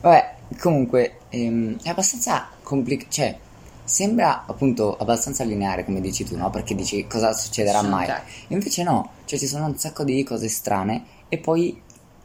Vabbè, 0.00 0.34
comunque, 0.58 1.18
ehm, 1.28 1.76
è 1.82 1.88
abbastanza 1.90 2.48
complicato, 2.62 3.10
cioè, 3.10 3.36
sembra 3.84 4.44
appunto 4.46 4.96
abbastanza 4.96 5.42
lineare 5.44 5.84
come 5.84 6.00
dici 6.00 6.24
tu, 6.24 6.36
no? 6.36 6.48
Perché 6.50 6.74
dici 6.74 7.06
cosa 7.08 7.32
succederà 7.32 7.82
mai. 7.82 8.08
Invece 8.48 8.82
no, 8.84 9.10
cioè 9.24 9.38
ci 9.38 9.46
sono 9.46 9.66
un 9.66 9.76
sacco 9.76 10.04
di 10.04 10.22
cose 10.22 10.48
strane 10.48 11.04
e 11.28 11.38
poi 11.38 11.80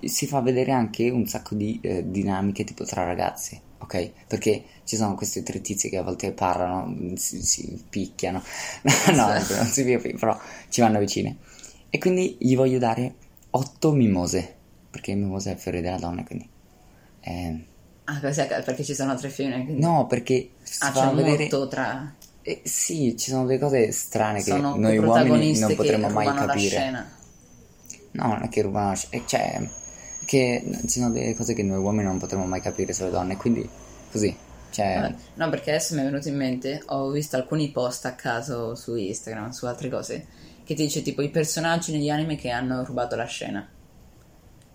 si 0.10 0.28
fa 0.28 0.42
vedere 0.42 0.72
anche 0.72 1.10
un 1.10 1.26
sacco 1.28 1.56
di 1.56 1.80
eh, 1.82 2.10
dinamiche 2.10 2.64
tipo 2.64 2.84
tra 2.86 3.04
ragazzi, 3.04 3.60
ok? 3.80 4.12
Perché 4.28 4.64
ci 4.84 4.96
sono 4.96 5.16
questi 5.16 5.44
tre 5.44 5.62
tizi 5.62 5.90
che 5.90 5.98
a 5.98 6.04
volte 6.04 6.32
parlano, 6.34 7.16
si, 7.16 7.42
si 7.44 7.84
picchiano, 7.90 8.42
no, 9.16 9.16
no, 9.16 9.28
non 9.28 9.66
si 9.68 9.84
picchiano, 9.84 10.18
però 10.18 10.40
ci 10.70 10.82
vanno 10.82 11.00
vicine. 11.00 11.38
E 11.90 11.98
quindi 11.98 12.38
gli 12.40 12.56
voglio 12.56 12.78
dare 12.80 13.16
otto 13.52 13.92
mimose, 13.92 14.56
perché 14.90 15.14
mimosa 15.16 15.50
è 15.52 15.54
il 15.54 15.60
fiore 15.60 15.82
della 15.82 15.98
donna, 15.98 16.24
quindi... 16.24 16.48
eh, 17.22 17.66
Ah, 18.08 18.20
cos'è 18.20 18.48
che- 18.48 18.62
perché 18.62 18.84
ci 18.84 18.94
sono 18.94 19.16
tre 19.16 19.30
femmine. 19.30 19.64
quindi- 19.64 19.82
no, 19.82 20.06
perché 20.08 20.50
Ah, 20.80 20.92
c'è 20.92 21.10
vedere... 21.14 21.38
molto 21.38 21.68
tra... 21.68 22.14
Eh, 22.44 22.62
sì, 22.64 23.16
ci 23.18 23.32
sono 23.32 23.46
delle 23.48 23.58
cose 23.60 23.92
strane 23.92 24.44
che 24.44 24.52
Sono 24.52 24.76
noi 24.76 24.98
uomini 25.00 25.58
non 25.58 25.70
che 25.70 25.76
potremmo 25.76 26.10
mai 26.10 26.28
rubano 26.28 26.46
la 26.46 26.52
capire. 26.52 26.70
scena. 26.70 27.12
No, 28.12 28.28
non 28.28 28.44
è 28.44 28.50
che 28.50 28.62
rubano 28.62 28.90
la 28.90 28.96
scena, 28.96 29.24
cioè, 29.26 29.70
che 30.26 30.64
ci 30.88 31.00
sono 31.00 31.12
delle 31.12 31.36
cose 31.36 31.54
che 31.54 31.64
noi 31.64 31.78
uomini 31.80 32.04
non 32.04 32.18
potremmo 32.20 32.46
mai 32.46 32.62
capire 32.62 32.94
sulle 32.94 33.10
donne, 33.12 33.38
quindi 33.38 33.68
così, 34.12 34.36
cioè, 34.72 35.14
No, 35.36 35.50
perché 35.50 35.70
adesso 35.72 35.96
mi 35.96 36.02
è 36.02 36.04
venuto 36.06 36.28
in 36.28 36.36
mente, 36.36 36.82
ho 36.88 37.10
visto 37.10 37.36
alcuni 37.36 37.70
post 37.72 38.06
a 38.06 38.14
caso 38.14 38.76
su 38.76 38.96
Instagram, 38.96 39.50
su 39.52 39.66
altre 39.66 39.90
cose, 39.90 40.26
che 40.66 40.74
ti 40.74 40.84
dice 40.84 41.02
tipo 41.02 41.22
i 41.22 41.30
personaggi 41.30 41.92
negli 41.92 42.10
anime 42.10 42.36
che 42.36 42.50
hanno 42.50 42.84
rubato 42.84 43.16
la 43.16 43.26
scena. 43.26 43.68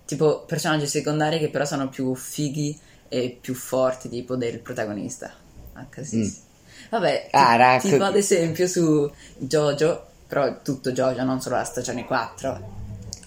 Tipo 0.04 0.44
personaggi 0.44 0.86
secondari 0.86 1.38
che 1.38 1.50
però 1.50 1.64
sono 1.64 1.88
più 1.88 2.14
fighi 2.14 2.76
e 3.08 3.36
più 3.40 3.54
forti 3.54 4.08
tipo 4.08 4.36
del 4.36 4.58
protagonista. 4.60 5.32
Ah, 5.74 5.86
così. 5.94 6.48
Vabbè, 6.90 7.28
ti- 7.30 7.36
Mm. 7.36 7.40
Ah, 7.40 7.78
tipo 7.80 8.04
ad 8.04 8.16
esempio 8.16 8.66
su 8.66 9.10
Jojo, 9.38 10.06
però 10.26 10.60
tutto 10.62 10.90
Jojo, 10.92 11.22
non 11.22 11.40
solo 11.40 11.56
la 11.56 11.64
stagione 11.64 12.04
4, 12.06 12.78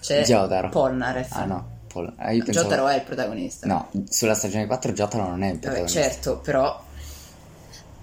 c'è 0.02 0.24
Jotaro. 0.24 0.70
Polnareff. 0.70 1.32
ah 1.32 1.46
no, 1.46 1.68
Pol- 1.94 2.14
ah, 2.18 2.28
pensavo- 2.30 2.52
Jotaro 2.70 2.88
è 2.88 2.96
il 2.96 3.04
protagonista. 3.04 3.68
No, 3.68 3.90
sulla 4.10 4.34
stagione 4.34 4.66
4 4.66 4.92
Jotaro 4.92 5.28
non 5.30 5.44
è 5.44 5.48
il 5.48 5.54
Vabbè, 5.54 5.62
protagonista. 5.62 6.02
certo, 6.02 6.40
però 6.40 6.84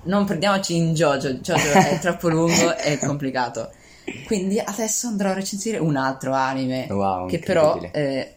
non 0.04 0.25
prendiamoci 0.25 0.76
in 0.76 0.94
Jojo, 0.94 1.30
Jojo 1.35 1.73
è 1.73 1.99
troppo 2.00 2.28
lungo 2.28 2.76
e 2.76 2.99
complicato. 2.99 3.73
Quindi 4.26 4.59
adesso 4.59 5.09
andrò 5.09 5.30
a 5.30 5.35
recensire 5.35 5.78
un 5.78 5.97
altro 5.97 6.32
anime 6.32 6.87
Wow, 6.88 7.28
che 7.28 7.38
però 7.38 7.78
eh, 7.92 8.35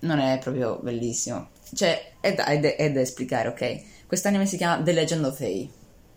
non 0.00 0.18
è 0.18 0.38
proprio 0.38 0.78
bellissimo. 0.82 1.48
Cioè, 1.72 2.12
è 2.20 2.34
da, 2.34 2.46
è 2.46 2.58
da- 2.58 2.74
è 2.76 2.90
da 2.90 3.04
spiegare, 3.04 3.48
ok? 3.48 4.06
Quest'anime 4.06 4.46
si 4.46 4.56
chiama 4.56 4.82
The 4.82 4.92
Legend 4.92 5.24
of 5.26 5.36
Faye, 5.36 5.68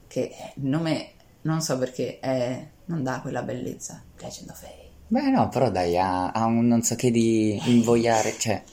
che 0.08 0.34
il 0.56 0.66
nome 0.68 1.12
non 1.42 1.62
so 1.62 1.78
perché 1.78 2.20
è, 2.20 2.66
non 2.86 3.04
dà 3.04 3.20
quella 3.22 3.42
bellezza. 3.44 4.02
Legend 4.20 4.50
of 4.50 4.60
Faye. 4.60 4.81
Beh 5.12 5.30
no, 5.30 5.50
però 5.50 5.70
dai, 5.70 5.98
ha, 5.98 6.32
ha 6.32 6.46
un 6.46 6.68
non 6.68 6.84
so 6.84 6.96
che 6.96 7.12
di 7.12 7.60
invogliare, 7.66 8.34
cioè, 8.38 8.64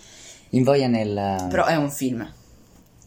invoglia 0.51 0.87
nel... 0.87 1.47
Però 1.49 1.65
è 1.65 1.75
un 1.75 1.91
film, 1.91 2.33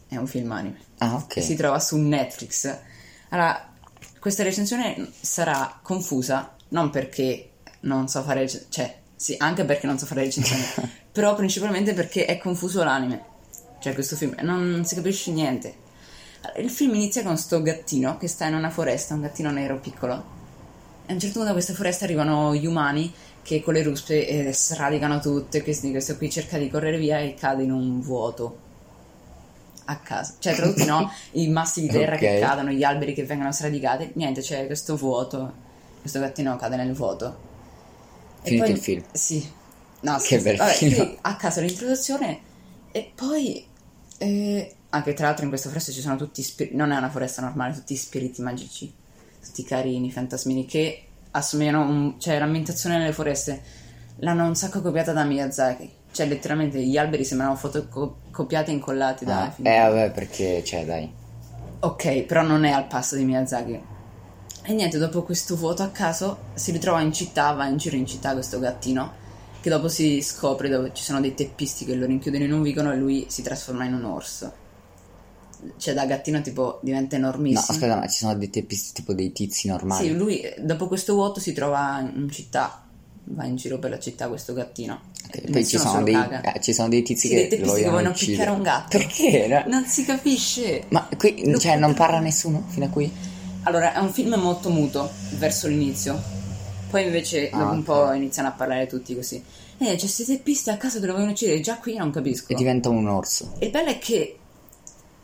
è 0.06 0.16
un 0.16 0.26
film 0.26 0.52
anime. 0.52 0.78
Ah, 0.98 1.14
ok. 1.14 1.42
si 1.42 1.56
trova 1.56 1.80
su 1.80 1.96
Netflix. 1.96 2.76
Allora, 3.30 3.72
questa 4.20 4.42
recensione 4.42 5.08
sarà 5.18 5.80
confusa, 5.80 6.54
non 6.68 6.90
perché 6.90 7.52
non 7.80 8.06
so 8.06 8.22
fare, 8.22 8.46
cioè, 8.68 8.98
sì, 9.16 9.34
anche 9.38 9.64
perché 9.64 9.86
non 9.86 9.98
so 9.98 10.04
fare 10.04 10.24
recensioni, 10.24 10.62
però 11.10 11.34
principalmente 11.34 11.94
perché 11.94 12.26
è 12.26 12.36
confuso 12.36 12.84
l'anime. 12.84 13.24
Cioè, 13.80 13.94
questo 13.94 14.14
film, 14.14 14.34
non 14.42 14.84
si 14.84 14.94
capisce 14.94 15.30
niente. 15.30 15.76
Il 16.58 16.68
film 16.68 16.96
inizia 16.96 17.22
con 17.22 17.38
sto 17.38 17.62
gattino 17.62 18.18
che 18.18 18.28
sta 18.28 18.44
in 18.44 18.56
una 18.56 18.68
foresta, 18.68 19.14
un 19.14 19.22
gattino 19.22 19.50
nero 19.50 19.80
piccolo. 19.80 20.40
A 21.06 21.12
un 21.12 21.18
certo 21.20 21.34
punto 21.38 21.48
da 21.48 21.52
questa 21.52 21.74
foresta 21.74 22.04
arrivano 22.04 22.54
gli 22.54 22.66
umani 22.66 23.12
che 23.42 23.60
con 23.60 23.74
le 23.74 23.82
ruspe 23.82 24.26
eh, 24.26 24.52
sradicano 24.52 25.20
tutto 25.20 25.56
e 25.56 25.62
questo, 25.62 26.16
qui 26.16 26.30
cerca 26.30 26.58
di 26.58 26.68
correre 26.70 26.96
via 26.96 27.18
e 27.18 27.34
cade 27.34 27.64
in 27.64 27.72
un 27.72 28.00
vuoto 28.00 28.58
a 29.86 29.96
caso. 29.98 30.34
Cioè, 30.38 30.54
tra 30.54 30.66
tutti 30.66 30.84
no, 30.84 31.10
i 31.32 31.48
massi 31.48 31.80
di 31.80 31.88
terra 31.88 32.16
che 32.16 32.34
Ok. 32.34 32.38
cadono, 32.38 32.70
gli 32.70 32.84
alberi 32.84 33.14
che 33.14 33.24
vengono 33.24 33.52
sradicati, 33.52 34.12
niente, 34.14 34.40
c'è 34.40 34.66
questo 34.66 34.96
vuoto, 34.96 35.52
questo 36.00 36.20
gattino 36.20 36.56
cade 36.56 36.76
nel 36.76 36.92
vuoto. 36.94 37.36
Finito 38.42 38.70
il 38.70 38.78
film. 38.78 39.04
Sì. 39.12 39.52
No, 40.00 40.16
Che 40.18 40.38
sì, 40.38 40.42
bel 40.42 40.56
vabbè, 40.56 41.18
a 41.20 41.36
caso 41.36 41.60
l'introduzione 41.60 42.40
e 42.90 43.12
poi 43.14 43.64
eh, 44.18 44.74
anche 44.90 45.14
tra 45.14 45.26
l'altro 45.26 45.44
in 45.44 45.50
questa 45.50 45.68
foresta 45.68 45.92
ci 45.92 46.00
sono 46.00 46.16
tutti 46.16 46.42
spiriti, 46.42 46.74
non 46.76 46.90
è 46.90 46.96
una 46.96 47.08
foresta 47.10 47.40
normale, 47.40 47.74
tutti 47.74 47.94
spiriti 47.94 48.42
magici, 48.42 48.92
tutti 49.42 49.64
carini, 49.64 50.10
fantasmini 50.10 50.64
che 50.66 51.04
assomigliano, 51.32 51.80
un- 51.82 52.14
cioè 52.20 52.38
l'ambientazione 52.38 52.98
nelle 52.98 53.12
foreste 53.12 53.62
l'hanno 54.16 54.46
un 54.46 54.54
sacco 54.54 54.80
copiata 54.82 55.12
da 55.12 55.24
Miyazaki, 55.24 55.90
cioè 56.12 56.26
letteralmente 56.26 56.82
gli 56.82 56.96
alberi 56.96 57.24
sembrano 57.24 57.56
fotocopiati 57.56 58.70
e 58.70 58.74
incollati 58.74 59.24
da 59.24 59.42
Ah, 59.42 59.54
eh 59.58 59.78
vabbè, 59.88 60.10
perché, 60.12 60.62
cioè, 60.64 60.84
dai. 60.84 61.10
Ok, 61.80 62.22
però 62.22 62.42
non 62.42 62.64
è 62.64 62.70
al 62.70 62.86
passo 62.86 63.16
di 63.16 63.24
Miyazaki. 63.24 63.80
E 64.64 64.72
niente, 64.74 64.98
dopo 64.98 65.22
questo 65.24 65.56
vuoto 65.56 65.82
a 65.82 65.88
caso 65.88 66.38
si 66.54 66.70
ritrova 66.70 67.00
in 67.00 67.12
città, 67.12 67.50
va 67.52 67.66
in 67.66 67.78
giro 67.78 67.96
in 67.96 68.06
città 68.06 68.32
questo 68.32 68.60
gattino, 68.60 69.12
che 69.60 69.68
dopo 69.68 69.88
si 69.88 70.20
scopre 70.22 70.68
dove 70.68 70.90
ci 70.92 71.02
sono 71.02 71.20
dei 71.20 71.34
teppisti 71.34 71.84
che 71.84 71.96
lo 71.96 72.06
rinchiudono 72.06 72.44
in 72.44 72.52
un 72.52 72.62
vicolo 72.62 72.92
e 72.92 72.96
lui 72.96 73.26
si 73.28 73.42
trasforma 73.42 73.84
in 73.84 73.94
un 73.94 74.04
orso. 74.04 74.52
Cioè 75.76 75.94
da 75.94 76.06
gattino 76.06 76.40
tipo 76.42 76.80
diventa 76.82 77.16
No, 77.18 77.26
enormissimo. 77.26 77.60
aspetta, 77.68 77.96
ma 77.96 78.08
ci 78.08 78.18
sono 78.18 78.34
dei 78.34 78.50
teppisti 78.50 78.92
tipo 78.92 79.12
dei 79.14 79.32
tizi 79.32 79.68
normali. 79.68 80.06
Sì, 80.08 80.12
lui 80.14 80.40
eh, 80.40 80.56
dopo 80.60 80.88
questo 80.88 81.14
vuoto 81.14 81.38
si 81.40 81.52
trova 81.52 82.00
in 82.00 82.28
città, 82.30 82.84
va 83.24 83.44
in 83.44 83.56
giro 83.56 83.78
per 83.78 83.90
la 83.90 83.98
città 83.98 84.28
questo 84.28 84.52
gattino. 84.54 85.10
Ok, 85.26 85.36
E 85.44 85.50
poi 85.52 85.64
ci 85.66 85.78
sono, 85.78 86.02
dei, 86.02 86.14
eh, 86.16 86.60
ci 86.60 86.72
sono 86.72 86.88
dei 86.88 87.02
tizi 87.02 87.28
Sì, 87.28 87.34
che 87.34 87.46
dei 87.48 87.58
lo 87.60 87.64
che 87.66 87.70
vogliono 87.70 87.90
vogliono 87.92 88.10
uccidere. 88.10 88.36
picchiare 88.38 88.56
un 88.56 88.62
gatto. 88.64 88.98
Perché? 88.98 89.46
No? 89.46 89.62
Non 89.72 89.84
si 89.86 90.04
capisce. 90.04 90.84
Ma 90.88 91.08
qui, 91.16 91.48
Lo 91.50 91.58
cioè, 91.58 91.76
non 91.76 91.94
parla 91.94 92.18
nessuno 92.18 92.64
fino 92.68 92.86
a 92.86 92.88
qui? 92.88 93.10
Allora, 93.64 93.94
è 93.94 93.98
un 93.98 94.12
film 94.12 94.34
molto 94.34 94.68
muto 94.70 95.10
verso 95.38 95.68
l'inizio. 95.68 96.20
Poi 96.90 97.04
invece 97.04 97.48
Ah, 97.50 97.58
dopo 97.58 97.72
un 97.72 97.78
ok. 97.78 97.84
po' 97.84 98.12
iniziano 98.12 98.48
a 98.48 98.52
parlare 98.52 98.86
tutti 98.88 99.14
così. 99.14 99.36
E 99.78 99.84
c'è 99.94 99.96
questi 99.98 100.24
teppisti 100.24 100.70
a 100.70 100.76
caso 100.76 101.00
che 101.00 101.06
lo 101.06 101.12
vogliono 101.12 101.30
uccidere, 101.30 101.60
già 101.60 101.76
qui 101.78 101.94
non 101.96 102.10
capisco. 102.10 102.52
E 102.52 102.54
diventa 102.56 102.88
un 102.88 103.06
orso. 103.08 103.54
E 103.58 103.66
il 103.66 103.70
bello 103.70 103.88
è 103.90 103.98
che, 103.98 104.36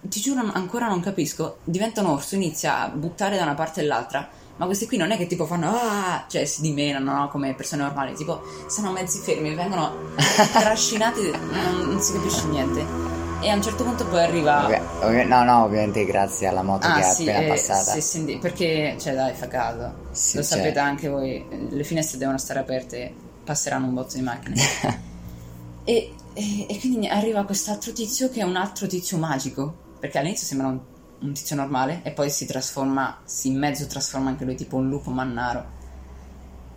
ti 0.01 0.21
giuro 0.21 0.41
ancora 0.53 0.89
non 0.89 1.01
capisco, 1.01 1.59
diventa 1.65 2.01
un 2.01 2.09
orso, 2.09 2.35
inizia 2.35 2.83
a 2.83 2.89
buttare 2.89 3.37
da 3.37 3.43
una 3.43 3.55
parte 3.55 3.81
e 3.81 3.85
l'altra, 3.85 4.29
ma 4.57 4.67
questi 4.67 4.87
qui 4.87 4.97
non 4.97 5.11
è 5.11 5.17
che 5.17 5.27
tipo 5.27 5.47
fanno 5.47 5.71
ah, 5.71 6.25
cioè 6.29 6.45
si 6.45 6.61
dimenano 6.63 7.13
no? 7.13 7.29
come 7.29 7.55
persone 7.55 7.83
normali, 7.83 8.15
tipo 8.15 8.43
sono 8.69 8.91
mezzi 8.93 9.19
fermi, 9.19 9.55
vengono 9.55 9.93
trascinati, 10.53 11.31
non, 11.31 11.89
non 11.89 12.01
si 12.01 12.13
capisce 12.13 12.47
niente. 12.47 13.17
E 13.41 13.49
a 13.51 13.55
un 13.55 13.63
certo 13.63 13.85
punto 13.85 14.05
poi 14.07 14.21
arriva... 14.21 14.67
Ok, 14.67 14.81
ok, 15.01 15.13
no, 15.27 15.45
no, 15.45 15.63
ovviamente 15.63 16.05
grazie 16.05 16.49
alla 16.49 16.63
moto 16.63 16.89
che 16.89 16.99
è 16.99 17.05
Ah 17.05 17.13
sì, 17.13 17.23
appena 17.23 17.45
eh, 17.45 17.49
passata. 17.49 17.93
sì, 17.93 18.01
sì, 18.01 18.39
perché, 18.41 18.97
cioè 18.99 19.15
dai, 19.15 19.33
fa 19.33 19.47
caso. 19.47 19.95
Sì, 20.11 20.39
Lo 20.39 20.43
cioè. 20.43 20.59
sapete 20.59 20.81
anche 20.81 21.07
voi, 21.07 21.47
le 21.69 21.85
finestre 21.85 22.19
devono 22.19 22.37
stare 22.37 22.59
aperte, 22.59 23.15
passeranno 23.45 23.87
un 23.87 23.95
botto 23.95 24.17
di 24.17 24.23
macchine. 24.23 24.57
e, 25.85 26.13
e- 26.35 26.67
e 26.69 26.79
quindi 26.81 27.07
arriva 27.07 27.45
quest'altro 27.45 27.93
tizio 27.93 28.29
che 28.29 28.41
è 28.41 28.43
un 28.43 28.57
altro 28.57 28.89
tizio 28.89 29.19
magico, 29.19 29.87
perché 29.99 30.19
all'inizio 30.19 30.47
sembra 30.47 30.69
un, 30.69 30.81
un 31.21 31.33
tizio 31.33 31.57
normale 31.57 32.01
e 32.05 32.11
poi 32.13 32.31
si 32.31 32.47
trasforma, 32.47 33.21
si 33.25 33.49
in 33.49 33.59
mezzo 33.59 33.87
trasforma 33.87 34.31
anche 34.31 34.45
lui 34.45 34.57
tipo 34.57 34.77
un 34.77 34.89
lupo 34.89 35.11
mannaro. 35.11 35.77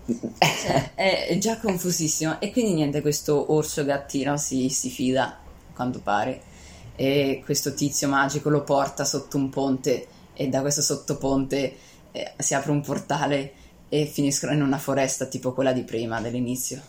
Cioè, 0.05 0.91
è, 0.95 1.37
già 1.37 1.59
confusissimo. 1.59 2.39
E 2.39 2.51
quindi 2.51 2.73
niente, 2.73 3.01
questo 3.01 3.53
orso 3.53 3.85
gattino 3.85 4.37
si, 4.37 4.69
si 4.69 4.89
fida, 4.89 5.25
a 5.25 5.73
quanto 5.73 5.99
pare, 6.01 6.41
e 6.95 7.41
questo 7.43 7.73
tizio 7.73 8.07
magico 8.07 8.49
lo 8.49 8.63
porta 8.63 9.05
sotto 9.05 9.37
un 9.37 9.49
ponte 9.49 10.07
e 10.33 10.47
da 10.49 10.61
questo 10.61 10.81
sottoponte 10.81 11.75
eh, 12.11 12.33
si 12.37 12.53
apre 12.53 12.71
un 12.71 12.81
portale 12.81 13.53
e 13.89 14.05
finiscono 14.05 14.53
in 14.53 14.61
una 14.61 14.77
foresta 14.77 15.25
tipo 15.25 15.53
quella 15.53 15.73
di 15.73 15.83
prima, 15.83 16.21
dell'inizio. 16.21 16.81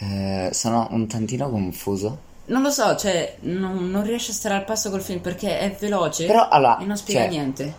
Eh, 0.00 0.50
sono 0.52 0.88
un 0.90 1.06
tantino 1.06 1.50
confuso. 1.50 2.28
Non 2.50 2.62
lo 2.62 2.70
so, 2.70 2.96
cioè, 2.96 3.36
non, 3.42 3.90
non 3.90 4.02
riesce 4.02 4.32
a 4.32 4.34
stare 4.34 4.54
al 4.56 4.64
passo 4.64 4.90
col 4.90 5.02
film 5.02 5.20
perché 5.20 5.58
è 5.60 5.76
veloce 5.78 6.26
Però, 6.26 6.48
allora, 6.48 6.78
e 6.78 6.84
non 6.84 6.96
spiega 6.96 7.20
cioè, 7.22 7.30
niente. 7.30 7.74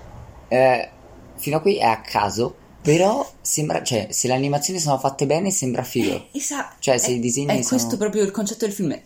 Eh, 0.47 0.89
fino 1.35 1.57
a 1.57 1.59
qui 1.59 1.77
è 1.77 1.83
a 1.83 1.99
caso, 1.99 2.55
però 2.81 3.29
sembra, 3.41 3.83
cioè, 3.83 4.07
se 4.11 4.27
le 4.27 4.33
animazioni 4.33 4.79
sono 4.79 4.97
fatte 4.97 5.25
bene 5.25 5.51
sembra 5.51 5.83
figo. 5.83 6.27
Esatto. 6.31 6.75
Cioè, 6.79 6.97
se 6.97 7.07
è, 7.07 7.11
i 7.11 7.19
disegni 7.19 7.47
È 7.47 7.61
sono- 7.61 7.67
questo 7.67 7.97
proprio 7.97 8.23
il 8.23 8.31
concetto 8.31 8.65
del 8.65 8.73
film. 8.73 8.97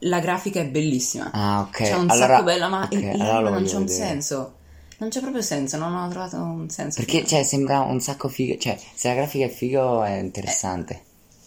La 0.00 0.18
grafica 0.20 0.60
è 0.60 0.66
bellissima. 0.66 1.30
Ah, 1.32 1.60
ok. 1.60 1.82
C'è 1.82 1.94
un 1.94 2.10
allora, 2.10 2.26
sacco 2.34 2.42
bella, 2.42 2.68
ma 2.68 2.82
ok, 2.84 2.92
il- 2.92 3.20
allora 3.22 3.50
non 3.50 3.64
c'è 3.64 3.76
un 3.76 3.84
vedere. 3.86 4.06
senso. 4.06 4.54
Non 4.98 5.08
c'è 5.08 5.20
proprio 5.20 5.40
senso, 5.42 5.76
non 5.78 5.94
ho 5.94 6.08
trovato 6.08 6.36
un 6.36 6.68
senso. 6.68 7.00
Perché, 7.02 7.24
cioè, 7.26 7.42
sembra 7.44 7.80
un 7.80 7.98
sacco 8.00 8.28
figo. 8.28 8.58
Cioè, 8.58 8.78
se 8.94 9.08
la 9.08 9.14
grafica 9.14 9.46
è 9.46 9.48
figo 9.48 10.02
è 10.04 10.18
interessante. 10.18 11.02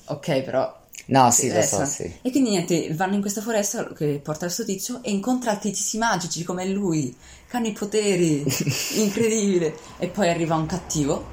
Ok, 0.06 0.42
però 0.42 0.86
No, 1.06 1.32
sì, 1.32 1.50
lo 1.52 1.62
so, 1.62 1.86
sì. 1.86 2.04
E 2.22 2.32
quindi 2.32 2.50
niente, 2.50 2.94
vanno 2.94 3.16
in 3.16 3.22
questa 3.22 3.42
foresta 3.42 3.88
che 3.94 4.20
porta 4.22 4.46
questo 4.46 4.66
tizio 4.66 5.00
e 5.04 5.12
incontra 5.12 5.56
tizi 5.56 5.98
magici 5.98 6.44
come 6.44 6.68
lui, 6.68 7.16
che 7.50 7.56
hanno 7.58 7.68
i 7.68 7.72
poteri, 7.72 8.44
incredibile. 8.98 9.78
E 10.00 10.08
poi 10.08 10.30
arriva 10.30 10.56
un 10.56 10.66
cattivo, 10.66 11.26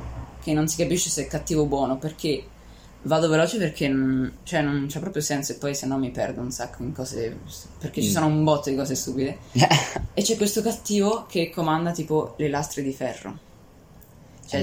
che 0.42 0.52
non 0.52 0.68
si 0.68 0.76
capisce 0.76 1.10
se 1.10 1.24
è 1.24 1.26
cattivo 1.26 1.62
o 1.62 1.66
buono, 1.66 1.98
perché 1.98 2.44
vado 3.06 3.28
veloce 3.28 3.58
perché 3.58 3.88
non, 3.88 4.38
cioè 4.44 4.62
non 4.62 4.86
c'è 4.88 4.98
proprio 5.00 5.20
senso 5.20 5.52
e 5.52 5.56
poi 5.56 5.74
se 5.74 5.86
no 5.86 5.98
mi 5.98 6.10
perdo 6.10 6.40
un 6.40 6.50
sacco 6.52 6.82
in 6.82 6.92
cose, 6.92 7.36
perché 7.78 8.00
ci 8.00 8.08
Mm. 8.08 8.12
sono 8.12 8.26
un 8.26 8.44
botto 8.44 8.70
di 8.70 8.76
cose 8.76 8.94
stupide. 8.94 9.38
E 10.16 10.22
c'è 10.22 10.36
questo 10.36 10.62
cattivo 10.62 11.26
che 11.28 11.50
comanda 11.50 11.90
tipo 11.90 12.34
le 12.38 12.48
lastre 12.48 12.82
di 12.82 12.92
ferro. 12.92 13.36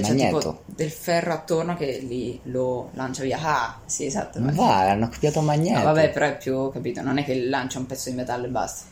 c'è 0.00 0.14
tipo 0.14 0.62
del 0.66 0.90
ferro 0.90 1.32
attorno 1.32 1.76
che 1.76 1.98
li, 1.98 2.38
lo 2.44 2.90
lancia 2.94 3.22
via. 3.22 3.38
Ah, 3.40 3.78
sì, 3.84 4.06
esatto. 4.06 4.40
Ma 4.40 4.52
va, 4.52 4.90
hanno 4.90 5.08
copiato 5.08 5.40
Magneto. 5.40 5.78
No, 5.78 5.84
vabbè, 5.84 6.10
però 6.10 6.26
è 6.26 6.36
più, 6.36 6.70
capito, 6.70 7.02
non 7.02 7.18
è 7.18 7.24
che 7.24 7.44
lancia 7.44 7.78
un 7.78 7.86
pezzo 7.86 8.10
di 8.10 8.16
metallo 8.16 8.46
e 8.46 8.48
basta. 8.48 8.84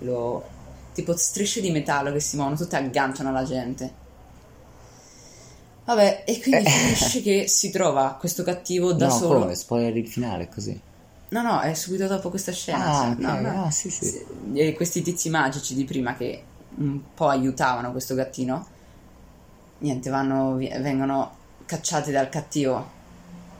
Lo... 0.00 0.58
Tipo 0.92 1.16
strisce 1.16 1.60
di 1.60 1.70
metallo 1.70 2.12
che 2.12 2.20
si 2.20 2.36
muovono, 2.36 2.56
tutte 2.56 2.76
agganciano 2.76 3.32
la 3.32 3.44
gente. 3.44 3.92
Vabbè, 5.84 6.24
e 6.26 6.40
quindi 6.40 6.68
finisce 6.70 7.22
che 7.22 7.48
si 7.48 7.70
trova 7.70 8.16
questo 8.18 8.42
cattivo 8.42 8.92
da 8.92 9.06
no, 9.06 9.12
solo. 9.12 9.38
come? 9.40 9.54
Spoiler 9.54 9.96
il 9.96 10.08
finale, 10.08 10.48
così. 10.48 10.80
No, 11.30 11.42
no, 11.42 11.60
è 11.60 11.74
subito 11.74 12.06
dopo 12.06 12.28
questa 12.28 12.52
scena. 12.52 12.86
Ah, 12.86 13.04
sì. 13.04 13.10
ok, 13.10 13.18
No, 13.18 13.40
no. 13.40 13.64
ah, 13.64 13.70
sì, 13.70 13.90
sì. 13.90 14.24
E 14.54 14.72
questi 14.74 15.02
tizi 15.02 15.30
magici 15.30 15.74
di 15.74 15.84
prima 15.84 16.16
che 16.16 16.42
un 16.76 17.00
po' 17.14 17.28
aiutavano 17.28 17.92
questo 17.92 18.14
gattino, 18.14 18.66
niente, 19.80 20.10
vanno, 20.10 20.54
vengono 20.56 21.36
cacciati 21.66 22.10
dal 22.10 22.28
cattivo. 22.28 22.98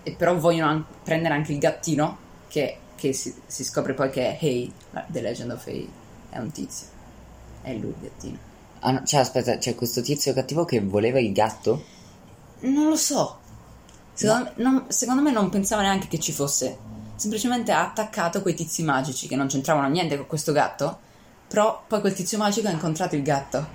E 0.03 0.13
però 0.13 0.37
vogliono 0.37 0.71
an- 0.71 0.85
prendere 1.05 1.35
anche 1.35 1.53
il 1.53 1.59
gattino, 1.59 2.17
che, 2.49 2.79
che 2.95 3.13
si, 3.13 3.35
si 3.47 3.65
scopre 3.65 3.93
poi 3.95 4.11
che 4.11 4.39
è 4.39 4.69
la- 4.93 5.05
The 5.07 5.21
Legend 5.21 5.51
of 5.51 5.67
Hay. 5.67 5.89
È 6.31 6.39
un 6.39 6.51
tizio. 6.51 6.87
È 7.63 7.73
lui 7.75 7.91
il 7.91 7.97
gattino. 8.01 8.39
Ah, 8.81 8.93
no, 8.93 9.05
cioè, 9.05 9.21
aspetta, 9.21 9.59
c'è 9.59 9.75
questo 9.75 10.01
tizio 10.01 10.33
cattivo 10.33 10.65
che 10.65 10.81
voleva 10.81 11.19
il 11.21 11.33
gatto? 11.33 11.85
Non 12.61 12.89
lo 12.89 12.97
so. 12.97 13.39
Secondo, 14.15 14.53
me, 14.57 14.63
non, 14.63 14.85
secondo 14.89 15.23
me 15.23 15.31
non 15.31 15.51
pensava 15.51 15.83
neanche 15.83 16.09
che 16.09 16.19
ci 16.19 16.33
fosse. 16.33 16.79
Semplicemente 17.17 17.73
ha 17.73 17.83
attaccato 17.83 18.41
quei 18.41 18.55
tizi 18.55 18.83
magici 18.83 19.29
che 19.29 19.37
non 19.37 19.49
c'entravano 19.49 19.89
niente 19.89 20.17
con 20.17 20.27
questo 20.27 20.53
gatto. 20.53 20.99
Però 21.49 21.85
poi 21.87 22.01
quel 22.01 22.15
tizio 22.15 22.39
magico 22.39 22.69
ha 22.69 22.71
incontrato 22.71 23.17
il 23.17 23.23
gatto. 23.23 23.67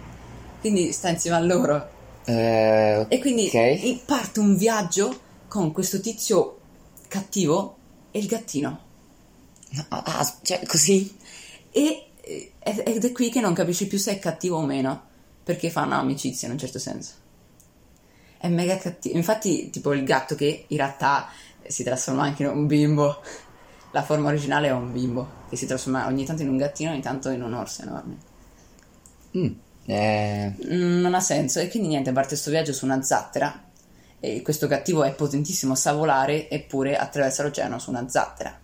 Quindi 0.60 0.92
sta 0.92 1.10
insieme 1.10 1.38
a 1.38 1.42
loro. 1.42 1.90
Eh, 2.26 3.06
E 3.08 3.20
quindi 3.20 3.46
ok. 3.48 3.54
i- 3.54 4.02
parte 4.06 4.40
un 4.40 4.56
viaggio 4.56 5.20
con 5.48 5.72
questo 5.72 6.00
tizio 6.00 6.60
cattivo 7.08 7.78
e 8.12 8.20
il 8.20 8.28
gattino. 8.28 8.80
Ah, 9.90 10.04
ah, 10.06 10.34
cioè, 10.42 10.66
così? 10.66 11.16
E 11.72 12.08
eh, 12.22 12.52
ed 12.60 13.04
è 13.06 13.12
qui 13.12 13.30
che 13.30 13.40
non 13.42 13.54
capisci 13.54 13.88
più 13.88 13.98
se 14.00 14.12
è 14.14 14.20
cattivo 14.20 14.58
o 14.58 14.66
meno. 14.66 15.14
Perché 15.44 15.70
fanno 15.70 15.96
amicizia 15.96 16.48
in 16.48 16.54
un 16.56 16.60
certo 16.60 16.80
senso. 16.80 17.12
È 18.38 18.48
mega 18.48 18.78
cattivo. 18.78 19.16
Infatti, 19.16 19.70
tipo 19.70 19.94
il 19.94 20.04
gatto 20.04 20.34
che 20.36 20.66
in 20.68 20.78
realtà 20.78 21.30
si 21.68 21.84
trasforma 21.84 22.24
anche 22.24 22.44
in 22.44 22.50
un 22.50 22.66
bimbo. 22.66 23.22
La 23.92 24.04
forma 24.04 24.28
originale 24.30 24.68
è 24.68 24.72
un 24.72 24.92
bimbo 24.92 25.28
che 25.50 25.56
si 25.56 25.66
trasforma 25.68 26.08
ogni 26.08 26.26
tanto 26.26 26.42
in 26.42 26.50
un 26.50 26.58
gattino, 26.58 26.92
ogni 26.92 27.02
tanto 27.02 27.30
in 27.30 27.42
un 27.44 27.54
orso 27.54 27.84
enorme. 27.84 28.18
Mm, 29.38 29.52
eh, 29.86 30.54
Non 30.70 31.14
ha 31.14 31.20
senso. 31.20 31.60
E 31.60 31.68
quindi 31.70 31.90
niente, 31.90 32.12
parte 32.12 32.30
questo 32.30 32.50
viaggio 32.52 32.74
su 32.74 32.86
una 32.86 33.02
zattera. 33.02 33.64
E 34.20 34.42
questo 34.42 34.68
cattivo 34.68 35.04
è 35.04 35.14
potentissimo, 35.14 35.76
sa 35.76 35.94
volare, 35.94 36.50
eppure 36.50 36.96
attraversa 36.98 37.44
l'oceano 37.44 37.78
su 37.80 37.90
una 37.92 38.08
zattera. 38.10 38.58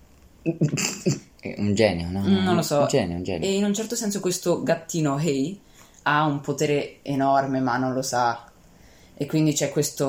un 0.44 1.74
genio, 1.76 2.10
no? 2.10 2.22
Mm, 2.22 2.44
Non 2.44 2.56
lo 2.56 2.62
so. 2.62 2.82
Un 2.82 2.88
genio, 2.88 3.18
un 3.18 3.24
genio. 3.24 3.48
E 3.48 3.56
in 3.56 3.64
un 3.64 3.74
certo 3.74 3.96
senso 3.96 4.20
questo 4.20 4.64
gattino 4.64 5.20
Hey 5.20 5.60
ha 6.04 6.26
un 6.26 6.42
potere 6.42 7.00
enorme, 7.04 7.60
ma 7.60 7.78
non 7.78 7.94
lo 7.94 8.02
sa. 8.02 8.50
E 9.16 9.26
quindi 9.28 9.54
c'è 9.54 9.70
questo. 9.70 10.06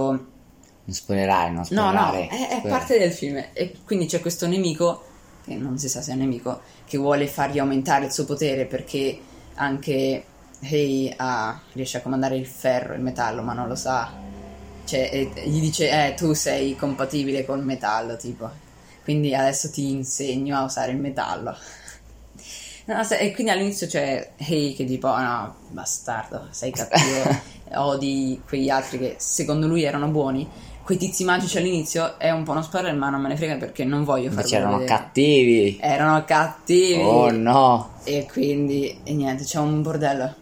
Non 0.84 0.94
spoilerare, 0.96 1.50
non 1.50 1.64
No, 1.70 1.92
no, 1.92 2.06
spoilerare. 2.08 2.28
è, 2.28 2.62
è 2.62 2.68
parte 2.68 2.98
del 2.98 3.12
film. 3.12 3.44
E 3.52 3.74
quindi 3.84 4.06
c'è 4.06 4.20
questo 4.20 4.46
nemico, 4.46 5.04
che 5.44 5.54
non 5.54 5.76
si 5.78 5.88
sa 5.88 6.00
se 6.00 6.12
è 6.12 6.14
un 6.14 6.20
nemico, 6.20 6.62
che 6.86 6.96
vuole 6.96 7.26
fargli 7.26 7.58
aumentare 7.58 8.06
il 8.06 8.12
suo 8.12 8.24
potere 8.24 8.64
perché 8.64 9.18
anche 9.54 10.24
Hey 10.64 11.12
ha- 11.16 11.60
riesce 11.72 11.98
a 11.98 12.00
comandare 12.02 12.36
il 12.36 12.46
ferro, 12.46 12.94
il 12.94 13.00
metallo, 13.00 13.42
ma 13.42 13.52
non 13.52 13.66
lo 13.68 13.74
sa. 13.74 14.10
Cioè, 14.84 15.10
e 15.34 15.48
gli 15.48 15.60
dice, 15.60 15.88
eh, 16.08 16.14
tu 16.14 16.32
sei 16.34 16.76
compatibile 16.76 17.44
col 17.44 17.64
metallo, 17.64 18.16
tipo. 18.16 18.48
Quindi 19.02 19.34
adesso 19.34 19.70
ti 19.70 19.90
insegno 19.90 20.56
a 20.56 20.62
usare 20.64 20.92
il 20.92 20.98
metallo. 20.98 21.54
No, 22.84 23.04
se- 23.04 23.18
e 23.18 23.32
quindi 23.32 23.52
all'inizio 23.52 23.86
c'è 23.86 24.32
Hey 24.36 24.74
che 24.74 24.84
tipo, 24.84 25.06
"Oh, 25.06 25.20
no, 25.20 25.54
bastardo, 25.68 26.48
sei 26.50 26.72
cattivo, 26.72 27.22
odi 27.78 28.42
quegli 28.44 28.68
altri 28.70 28.98
che 28.98 29.14
secondo 29.18 29.68
lui 29.68 29.84
erano 29.84 30.08
buoni. 30.08 30.48
Quei 30.82 30.98
tizi 30.98 31.22
magici 31.22 31.58
all'inizio 31.58 32.18
è 32.18 32.30
un 32.32 32.42
po' 32.42 32.50
uno 32.50 32.62
spoiler, 32.62 32.92
ma 32.96 33.08
non 33.08 33.20
me 33.20 33.28
ne 33.28 33.36
frega 33.36 33.54
perché 33.56 33.84
non 33.84 34.02
voglio 34.02 34.24
farlo 34.30 34.40
Invece 34.40 34.56
erano 34.56 34.78
vedere. 34.78 34.98
cattivi. 34.98 35.78
Erano 35.80 36.24
cattivi. 36.24 36.98
Oh 36.98 37.30
no. 37.30 37.90
E 38.02 38.26
quindi, 38.28 38.98
e 39.04 39.14
niente, 39.14 39.44
c'è 39.44 39.60
un 39.60 39.80
bordello. 39.80 40.34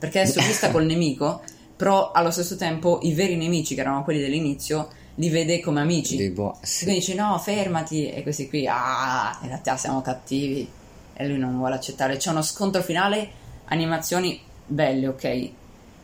Perché 0.00 0.20
adesso 0.20 0.40
qui 0.40 0.52
sta 0.52 0.70
col 0.70 0.86
nemico, 0.86 1.42
però 1.76 2.10
allo 2.10 2.30
stesso 2.32 2.56
tempo 2.56 2.98
i 3.02 3.12
veri 3.12 3.36
nemici, 3.36 3.74
che 3.76 3.82
erano 3.82 4.02
quelli 4.02 4.18
dell'inizio, 4.20 4.88
li 5.16 5.28
vede 5.28 5.60
come 5.60 5.80
amici. 5.80 6.16
E 6.16 6.32
sì. 6.62 6.84
Quindi 6.84 7.00
dice 7.00 7.14
no, 7.14 7.38
fermati. 7.38 8.10
E 8.10 8.22
questi 8.22 8.48
qui, 8.48 8.66
ah, 8.66 9.38
in 9.42 9.48
realtà 9.48 9.76
siamo 9.76 10.00
cattivi. 10.00 10.66
E 11.12 11.28
lui 11.28 11.36
non 11.38 11.56
vuole 11.58 11.74
accettare. 11.74 12.16
C'è 12.16 12.30
uno 12.30 12.40
scontro 12.42 12.82
finale, 12.82 13.28
animazioni 13.66 14.40
belle, 14.66 15.06
ok. 15.08 15.50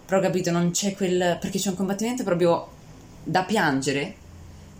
Però 0.05 0.21
capito, 0.21 0.51
non 0.51 0.71
c'è 0.73 0.95
quel. 0.95 1.39
perché 1.41 1.59
c'è 1.59 1.71
un 1.71 1.77
combattimento 1.77 2.23
proprio 2.23 2.69
da 3.25 3.43
piangere. 3.45 4.15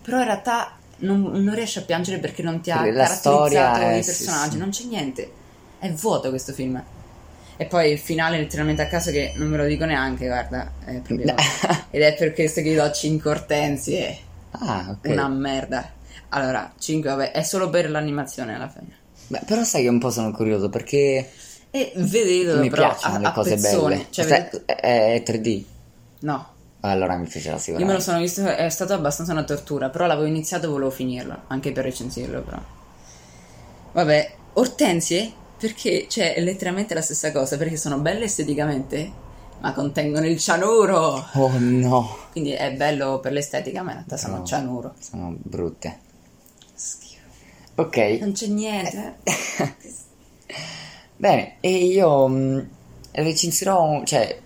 Però 0.03 0.19
in 0.19 0.25
realtà 0.25 0.77
non, 0.99 1.21
non 1.21 1.55
riesci 1.55 1.79
a 1.79 1.81
piangere 1.81 2.19
perché 2.19 2.43
non 2.43 2.61
ti 2.61 2.69
ha 2.71 2.77
Perché 2.81 2.93
caratterizzato 2.93 3.79
è- 3.81 3.95
i 3.97 4.03
sì, 4.03 4.09
personaggi. 4.09 4.51
sì. 4.51 4.57
Non 4.57 4.69
c'è 4.69 4.83
niente. 4.83 5.31
È 5.79 5.91
vuoto 5.91 6.29
questo 6.29 6.53
film. 6.53 6.81
E 7.57 7.65
poi 7.65 7.91
il 7.91 7.97
finale 7.99 8.37
letteralmente 8.37 8.83
a 8.83 8.87
caso 8.87 9.09
che 9.11 9.33
non 9.35 9.47
me 9.47 9.57
lo 9.57 9.65
dico 9.65 9.85
neanche, 9.85 10.27
guarda. 10.27 10.71
È 10.85 10.99
proprio... 11.01 11.33
Ed 11.89 12.01
è 12.01 12.13
per 12.15 12.33
questo 12.33 12.61
che 12.61 12.69
gli 12.71 12.75
do 12.75 12.91
5 12.91 13.29
ortensie. 13.29 14.17
Ah, 14.51 14.87
ok. 14.91 15.09
Una 15.09 15.27
merda. 15.27 15.91
Allora, 16.29 16.71
5, 16.77 17.09
vabbè, 17.09 17.31
è 17.31 17.41
solo 17.43 17.69
per 17.69 17.89
l'animazione 17.89 18.53
alla 18.55 18.69
fine. 18.69 18.95
Beh, 19.27 19.41
però 19.45 19.63
sai 19.63 19.83
che 19.83 19.87
un 19.89 19.99
po' 19.99 20.09
sono 20.11 20.31
curioso 20.31 20.69
perché 20.69 21.29
E 21.71 21.91
vedetelo 21.95 22.59
mi 22.61 22.69
però 22.69 22.87
piacciono 22.87 23.15
a, 23.15 23.19
le 23.19 23.31
cose 23.31 23.55
pezzone. 23.55 23.95
belle. 23.95 24.07
Cioè, 24.11 24.25
Aspetta, 24.25 24.75
è, 24.75 25.13
è 25.15 25.23
3D. 25.25 25.63
No, 26.19 26.47
Allora 26.81 27.15
mi 27.17 27.27
piacerà 27.27 27.55
io 27.55 27.85
me 27.85 27.93
lo 27.93 27.99
sicuramente. 27.99 28.01
sono 28.01 28.19
visto, 28.19 28.45
è 28.45 28.69
stata 28.69 28.93
abbastanza 28.93 29.31
una 29.31 29.43
tortura, 29.43 29.89
però 29.89 30.05
l'avevo 30.05 30.27
iniziato 30.27 30.65
e 30.67 30.69
volevo 30.69 30.91
finirlo, 30.91 31.43
anche 31.47 31.71
per 31.71 31.83
recensirlo 31.85 32.41
però. 32.41 32.59
Vabbè, 33.93 34.31
ortensie, 34.53 35.31
perché 35.57 36.05
c'è 36.07 36.35
letteralmente 36.39 36.93
la 36.93 37.01
stessa 37.01 37.31
cosa, 37.31 37.57
perché 37.57 37.77
sono 37.77 37.97
belle 37.99 38.25
esteticamente, 38.25 39.11
ma 39.59 39.73
contengono 39.73 40.25
il 40.27 40.37
cianuro. 40.39 41.25
Oh 41.33 41.51
no. 41.57 42.17
Quindi 42.31 42.51
è 42.51 42.71
bello 42.73 43.19
per 43.19 43.31
l'estetica, 43.31 43.81
ma 43.81 43.89
in 43.91 43.97
realtà 43.97 44.17
sono 44.17 44.37
No. 44.37 44.45
cianuro. 44.45 44.93
Sono 44.99 45.35
brutte. 45.37 45.99
Schifo. 46.73 47.21
Ok. 47.75 47.97
Non 48.19 48.31
c'è 48.33 48.47
niente. 48.47 49.15
Bene, 51.15 51.55
e 51.59 51.69
io 51.85 52.27
mh, 52.27 52.67
recensirò, 53.11 54.03
cioè, 54.03 54.39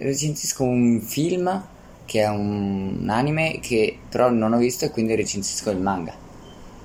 recensisco 0.00 0.62
un 0.64 1.00
film 1.00 1.66
che 2.04 2.22
è 2.22 2.28
un, 2.28 3.06
anime 3.10 3.60
che 3.60 3.98
però 4.08 4.30
non 4.30 4.52
ho 4.52 4.58
visto 4.58 4.84
e 4.84 4.90
quindi 4.90 5.14
recensisco 5.14 5.70
il 5.70 5.78
manga. 5.78 6.12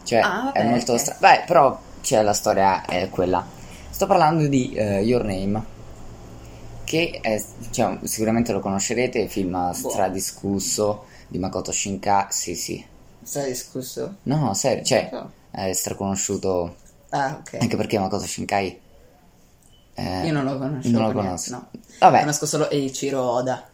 Cioè, 0.04 0.20
Ah, 0.20 0.44
vabbè, 0.46 0.60
è 0.60 0.64
molto 0.70 0.94
ok. 0.94 1.00
strano. 1.00 1.20
Beh, 1.20 1.44
però, 1.46 1.80
cioè, 2.02 2.22
la 2.24 2.34
storia 2.34 2.86
è 2.86 3.10
quella. 3.10 3.46
Sto 3.94 4.08
parlando 4.08 4.48
di 4.48 4.74
eh, 4.74 5.02
Your 5.02 5.24
Name, 5.24 5.64
che 6.84 7.20
è, 7.22 7.40
cioè, 7.70 8.00
sicuramente 8.04 8.52
lo 8.52 8.60
conoscerete, 8.60 9.28
film 9.28 9.72
stradiscusso 9.72 11.06
di 11.28 11.38
Makoto 11.38 11.72
Shinkai. 11.72 12.26
Sì, 12.30 12.56
sì. 12.56 12.84
Stai 13.22 13.50
discusso? 13.50 14.16
No, 14.24 14.54
serio, 14.56 14.84
cioè, 14.84 15.10
so. 15.12 15.32
è 15.52 15.72
straconosciuto 15.74 16.76
Ah, 17.10 17.38
ok. 17.40 17.58
anche 17.62 17.78
perché 17.78 18.00
Makoto 18.00 18.26
Shinkai... 18.26 18.80
eh, 19.94 20.26
Io 20.26 20.34
non 20.34 20.44
lo 20.46 20.58
conosco. 20.58 20.90
non 20.90 21.02
lo 21.02 21.08
niente, 21.12 21.22
conosco. 21.22 21.52
No. 21.52 21.70
Vabbè. 22.00 22.20
Conosco 22.22 22.46
solo 22.48 22.70
Eiichiro 22.72 23.22
Oda. 23.22 23.68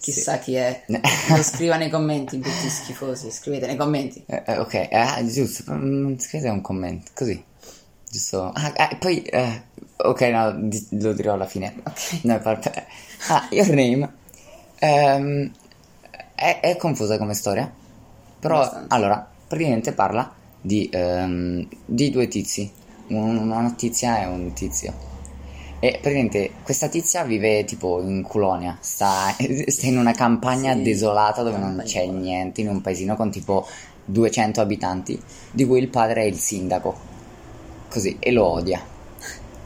Chissà 0.00 0.38
chi 0.38 0.54
è. 0.54 0.82
Lo 0.88 1.42
scriva 1.44 1.76
nei 1.76 1.88
commenti, 1.90 2.36
brutti 2.38 2.68
schifosi. 2.68 3.30
Scrivete 3.30 3.66
nei 3.66 3.76
commenti. 3.76 4.24
Eh, 4.26 4.42
eh, 4.46 4.58
ok, 4.58 4.88
ah, 4.90 5.24
giusto, 5.24 5.62
mm, 5.72 6.16
scrivete 6.18 6.50
un 6.50 6.60
commento, 6.60 7.12
così, 7.14 7.40
giusto. 8.12 8.52
Ah, 8.54 8.72
ah, 8.76 8.96
poi, 8.98 9.22
eh, 9.22 9.62
ok, 9.96 10.20
no, 10.22 10.52
di- 10.68 10.86
lo 11.00 11.12
dirò 11.14 11.32
alla 11.32 11.46
fine. 11.46 11.74
Ok. 11.82 12.24
No, 12.24 12.38
vabbè. 12.38 12.86
Ah, 13.28 13.46
Your 13.50 13.68
Name, 13.68 14.12
ehm, 14.78 15.50
è, 16.34 16.60
è 16.60 16.76
confusa 16.76 17.16
come 17.18 17.34
storia, 17.34 17.70
però, 18.38 18.56
Abbastanza. 18.56 18.94
allora, 18.94 19.30
praticamente 19.48 19.92
parla 19.92 20.30
di, 20.60 20.88
ehm, 20.92 21.66
di 21.86 22.10
due 22.10 22.28
tizi, 22.28 22.70
un- 23.08 23.36
una 23.38 23.72
tizia 23.72 24.20
e 24.22 24.26
un 24.26 24.52
tizio. 24.52 24.92
E 25.78 25.98
praticamente 26.00 26.52
questa 26.62 26.88
tizia 26.88 27.24
vive 27.24 27.64
tipo 27.64 28.00
in 28.02 28.22
Colonia, 28.22 28.76
sta, 28.80 29.34
sta 29.66 29.86
in 29.86 29.98
una 29.98 30.12
campagna 30.12 30.74
Sì, 30.74 30.82
desolata 30.82 31.42
dove 31.42 31.56
non 31.58 31.82
c'è 31.84 32.06
niente, 32.06 32.60
in 32.60 32.68
un 32.68 32.80
paesino 32.80 33.16
con 33.16 33.30
tipo 33.30 33.66
200 34.04 34.60
abitanti, 34.60 35.20
di 35.50 35.64
cui 35.64 35.80
il 35.80 35.88
padre 35.88 36.22
è 36.22 36.26
il 36.26 36.38
sindaco. 36.38 37.10
Così, 37.92 38.16
e 38.18 38.32
lo 38.32 38.46
odia. 38.46 38.80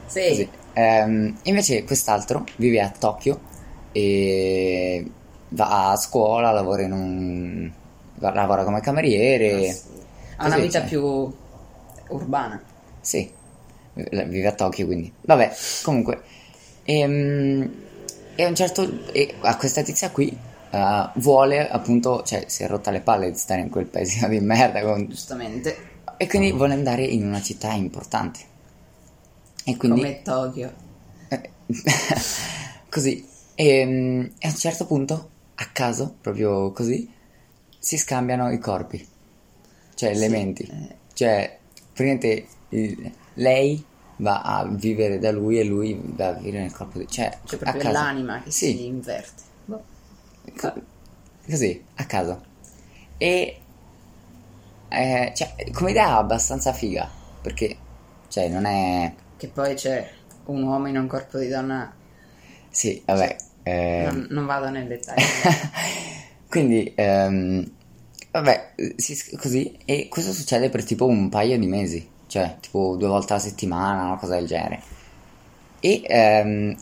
Sì. 0.07 0.49
Ehm, 0.73 1.39
invece 1.45 1.85
quest'altro 1.85 2.45
vive 2.57 2.81
a 2.81 2.91
Tokyo 2.91 3.41
e 3.93 5.09
va 5.51 5.93
a 5.93 5.97
scuola, 5.97 6.51
lavora 6.51 6.83
in 6.83 6.93
un... 6.93 7.71
lavora 8.19 8.65
come 8.65 8.81
cameriere. 8.81 9.79
Ha 10.37 10.47
una 10.47 10.59
vita 10.59 10.81
cioè. 10.81 10.89
più 10.89 11.33
urbana. 12.09 12.61
Sì, 13.01 13.31
vive 13.95 14.47
a 14.49 14.53
Tokyo 14.53 14.87
quindi. 14.87 15.13
Vabbè, 15.21 15.55
comunque. 15.85 16.21
Ehm, 16.85 17.71
E, 18.35 18.45
a 18.45 18.49
un 18.49 18.55
certo... 18.55 19.13
E 19.13 19.35
a 19.41 19.57
questa 19.57 19.83
tizia 19.83 20.11
qui 20.11 20.37
eh, 20.71 21.09
vuole 21.15 21.69
appunto... 21.69 22.23
Cioè, 22.23 22.45
si 22.49 22.65
è 22.65 22.67
rotta 22.67 22.91
le 22.91 23.01
palle 23.01 23.31
di 23.31 23.39
stare 23.39 23.63
in 23.63 23.71
quel 23.71 23.87
paesino 23.87 24.29
di 24.29 24.41
merda. 24.41 24.83
con- 24.83 25.07
Giustamente. 25.09 25.95
E 26.19 26.27
quindi 26.27 26.53
vuole 26.53 26.73
andare 26.75 27.05
in 27.05 27.27
una 27.27 27.43
città 27.43 27.73
importante. 27.73 28.41
E 29.65 29.77
quindi... 29.77 30.01
Come 30.01 30.23
Tokyo. 30.23 30.73
Eh, 31.29 31.51
così. 32.89 33.27
E, 33.55 33.65
e 34.39 34.47
a 34.47 34.51
un 34.51 34.57
certo 34.57 34.87
punto, 34.87 35.31
a 35.57 35.67
caso, 35.73 36.17
proprio 36.21 36.71
così, 36.73 37.11
si 37.79 37.97
scambiano 37.97 38.51
i 38.51 38.59
corpi. 38.59 39.07
Cioè, 39.95 40.11
elementi. 40.11 40.63
eh. 40.65 40.97
Cioè, 41.13 41.59
praticamente 41.93 42.47
il- 42.71 43.13
lei 43.35 43.85
va 44.19 44.41
a 44.43 44.67
vivere 44.67 45.19
da 45.19 45.31
lui 45.33 45.59
e 45.59 45.65
lui 45.65 45.99
va 46.03 46.29
a 46.29 46.33
vivere 46.33 46.63
nel 46.63 46.73
corpo 46.73 46.99
di... 46.99 47.07
Cioè, 47.09 47.27
a 47.27 47.39
proprio 47.47 47.73
caso. 47.73 47.91
l'anima 47.91 48.43
che 48.43 48.51
Sì. 48.51 48.67
si 48.73 48.87
inverte. 48.87 49.43
Boh. 49.67 49.85
Co- 50.57 50.75
Così, 51.49 51.85
a 51.97 52.05
caso. 52.07 52.43
E... 53.19 53.61
eh, 54.97 55.33
cioè, 55.35 55.55
come 55.73 55.91
idea 55.91 56.17
abbastanza 56.17 56.73
figa. 56.73 57.09
Perché, 57.43 57.77
cioè, 58.29 58.49
non 58.49 58.65
è... 58.65 59.13
Che 59.37 59.49
poi 59.49 59.75
c'è 59.75 60.09
un 60.47 60.63
uomo 60.63 60.89
in 60.89 60.97
un 60.97 61.07
corpo 61.07 61.39
di 61.39 61.49
donna. 61.49 61.93
Sì, 62.71 63.03
vabbè. 63.05 63.37
eh, 63.63 64.03
Non, 64.11 64.27
non 64.31 64.47
vado 64.47 64.69
nel 64.71 64.87
dettaglio. 64.87 65.25
Quindi, 66.49 66.93
ehm, 66.95 67.71
vabbè, 68.31 68.75
si- 68.97 69.37
così, 69.37 69.77
e 69.85 70.09
questo 70.09 70.33
succede 70.33 70.71
per 70.71 70.85
tipo 70.85 71.07
un 71.07 71.29
paio 71.29 71.59
di 71.59 71.67
mesi, 71.67 72.09
cioè 72.27 72.57
tipo 72.61 72.97
due 72.97 73.09
volte 73.09 73.33
alla 73.35 73.43
settimana, 73.43 74.05
una 74.07 74.17
cosa 74.17 74.37
del 74.37 74.47
genere. 74.47 74.83
E, 75.81 76.03
ehm, 76.05 76.77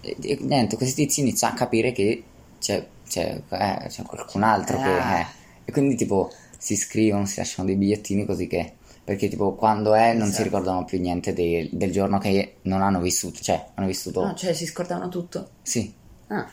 e- 0.00 0.38
niente, 0.40 0.76
questi 0.76 1.04
tizi 1.04 1.20
iniziano 1.20 1.54
a 1.54 1.56
capire 1.56 1.92
che 1.92 2.22
c'è, 2.60 2.86
c'è, 3.08 3.40
eh, 3.48 3.84
c'è 3.88 4.02
qualcun 4.02 4.42
altro 4.42 4.76
che... 4.76 4.82
Ah. 4.88 5.18
eh, 5.20 5.26
e 5.64 5.72
quindi 5.72 5.96
tipo 5.96 6.32
si 6.58 6.76
scrivono, 6.76 7.24
si 7.24 7.38
lasciano 7.38 7.66
dei 7.68 7.76
bigliettini 7.76 8.26
così 8.26 8.46
che... 8.46 8.74
Perché 9.08 9.28
tipo 9.28 9.54
quando 9.54 9.94
è 9.94 10.12
non 10.12 10.24
si 10.26 10.32
Esatto. 10.32 10.42
ricordano 10.44 10.84
più 10.84 11.00
niente 11.00 11.32
de- 11.32 11.70
del 11.72 11.90
giorno 11.90 12.18
che 12.18 12.56
non 12.62 12.82
hanno 12.82 13.00
vissuto, 13.00 13.40
cioè 13.40 13.68
hanno 13.74 13.86
vissuto... 13.86 14.22
No, 14.22 14.34
cioè 14.34 14.52
si 14.52 14.66
scordavano 14.66 15.08
tutto. 15.08 15.48
Sì, 15.62 15.90
Ah, 16.26 16.46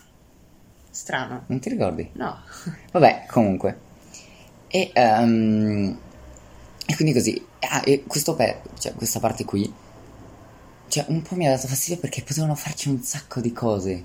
strano. 0.89 1.44
non 1.48 1.60
ti 1.60 1.68
ricordi? 1.70 2.10
No. 2.13 2.38
Vabbè, 2.94 3.26
comunque. 3.28 3.78
E, 4.68 4.89
ehm, 4.94 5.98
e 6.86 6.96
quindi 6.96 7.13
così. 7.13 7.46
Ah, 7.60 7.82
e 7.84 8.04
questo 8.08 8.36
pe- 8.36 8.62
cioè, 8.80 8.94
questa 8.94 9.20
parte 9.20 9.44
qui. 9.44 9.70
Cioè, 10.88 11.06
un 11.10 11.22
po' 11.24 11.36
mi 11.36 11.48
ha 11.48 11.52
dato 11.52 11.68
fastidio 11.68 12.00
perché 12.00 12.22
potevano 12.22 12.56
farci 12.56 12.88
un 12.88 13.02
sacco 13.02 13.41
di 13.41 13.52
cose. 13.52 14.04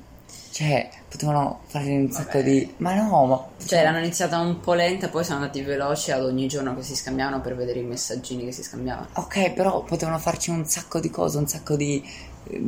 Cioè, 0.61 0.91
potevano 1.09 1.61
fare 1.69 1.91
un 1.91 2.11
sacco 2.11 2.43
di. 2.43 2.75
Ma 2.79 2.93
no, 2.93 3.25
ma. 3.25 3.47
Cioè, 3.65 3.79
erano 3.79 3.97
iniziata 3.97 4.39
un 4.41 4.61
po' 4.61 4.75
lenta, 4.75 5.09
poi 5.09 5.25
sono 5.25 5.39
andati 5.39 5.63
veloci 5.63 6.13
ad 6.13 6.23
ogni 6.23 6.49
giorno 6.49 6.77
che 6.77 6.83
si 6.83 6.95
scambiavano 6.95 7.41
per 7.41 7.57
vedere 7.57 7.79
i 7.79 7.83
messaggini 7.83 8.45
che 8.45 8.53
si 8.53 8.63
scambiavano. 8.63 9.07
Ok, 9.15 9.53
però 9.53 9.83
potevano 9.85 10.19
farci 10.19 10.51
un 10.51 10.67
sacco 10.67 11.01
di 11.01 11.09
cose, 11.09 11.39
un 11.39 11.49
sacco 11.49 11.77
di. 11.77 12.07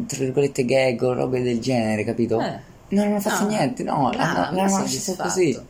Tra 0.07 0.19
virgolette 0.21 0.65
gag 0.65 1.03
o 1.03 1.13
robe 1.13 1.43
del 1.43 1.61
genere, 1.61 2.03
capito? 2.03 2.41
Eh. 2.41 2.61
Non 2.89 3.09
hanno 3.09 3.21
fatto 3.21 3.43
No, 3.43 3.49
niente, 3.51 3.83
no, 3.83 4.11
l'hanno, 4.11 4.57
l'hanno 4.57 4.79
lasciato 4.79 5.23
così. 5.25 5.61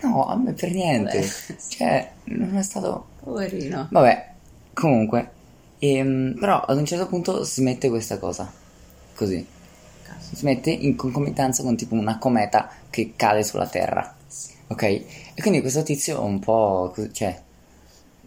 No, 0.00 0.26
a 0.26 0.34
me 0.34 0.54
per 0.54 0.72
niente. 0.72 1.20
Vabbè. 1.20 1.60
Cioè, 1.68 2.10
non 2.24 2.56
è 2.56 2.62
stato. 2.64 3.06
Poverino. 3.22 3.86
Vabbè, 3.92 4.30
comunque, 4.74 5.30
ehm, 5.78 6.34
però 6.40 6.60
ad 6.60 6.76
un 6.76 6.84
certo 6.84 7.06
punto 7.06 7.44
si 7.44 7.62
mette 7.62 7.88
questa 7.88 8.18
cosa, 8.18 8.50
così. 9.14 9.56
Si 10.34 10.44
mette 10.44 10.70
in 10.70 10.94
concomitanza 10.96 11.62
con 11.62 11.76
tipo 11.76 11.94
una 11.94 12.18
cometa 12.18 12.70
che 12.90 13.12
cade 13.16 13.42
sulla 13.42 13.66
Terra, 13.66 14.14
ok? 14.68 14.82
E 14.82 15.04
quindi 15.40 15.60
questo 15.60 15.82
tizio 15.82 16.22
un 16.22 16.38
po', 16.38 16.94
cioè, 17.12 17.40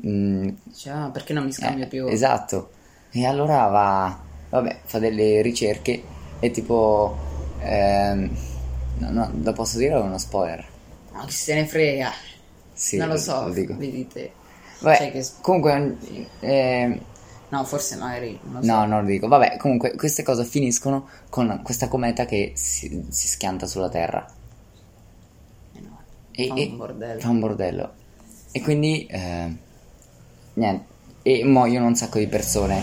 mm, 0.06 0.50
Dice, 0.64 0.90
ah, 0.90 1.10
perché 1.12 1.34
non 1.34 1.46
mi 1.46 1.52
scambio 1.52 1.86
eh, 1.86 1.88
più? 1.88 2.08
esatto, 2.08 2.72
e 3.12 3.26
allora 3.26 3.66
va, 3.68 4.20
vabbè, 4.50 4.80
fa 4.86 5.00
delle 5.00 5.42
ricerche 5.42 6.02
e 6.40 6.52
tipo, 6.52 7.18
ehm, 7.60 8.30
no, 9.00 9.10
no, 9.12 9.32
lo 9.42 9.54
posso 9.54 9.78
dire 9.78 9.94
o 9.96 10.00
è 10.00 10.04
uno 10.04 10.18
spoiler? 10.18 10.66
No, 11.14 11.26
chi 11.26 11.32
se 11.34 11.54
ne 11.56 11.66
frega. 11.68 12.12
Sì, 12.74 12.98
non 12.98 13.10
lo 13.10 13.18
so, 13.18 13.48
lo 13.48 13.54
dico. 13.54 13.76
vedete. 13.78 14.32
Vabbè, 14.80 14.98
Cioè 14.98 15.12
che- 15.12 15.26
comunque, 15.42 15.98
ehm, 16.40 17.00
No, 17.52 17.64
forse 17.66 17.96
magari, 17.98 18.40
non 18.44 18.64
so. 18.64 18.72
No, 18.72 18.86
non 18.86 19.02
lo 19.02 19.08
dico. 19.08 19.28
Vabbè, 19.28 19.58
comunque 19.58 19.96
queste 19.96 20.24
cose 20.24 20.46
finiscono 20.46 21.08
con 21.30 21.60
questa 21.64 21.88
cometa 21.90 22.26
che 22.26 22.54
si, 22.56 23.06
si 23.10 23.28
schianta 23.28 23.66
sulla 23.68 23.90
Terra. 23.90 24.26
Eh 25.74 25.80
no, 25.82 26.00
E, 26.32 26.48
fa 26.48 26.54
e- 26.56 26.68
un 26.72 26.78
bordello. 26.78 27.20
Fa 27.20 27.30
un 27.30 27.40
bordello. 27.40 27.92
E 28.52 28.62
quindi, 28.62 29.06
eh, 29.06 29.56
niente. 30.54 30.86
E 31.24 31.44
muoiono 31.44 31.88
un 31.88 31.96
sacco 31.96 32.20
di 32.20 32.28
persone. 32.28 32.82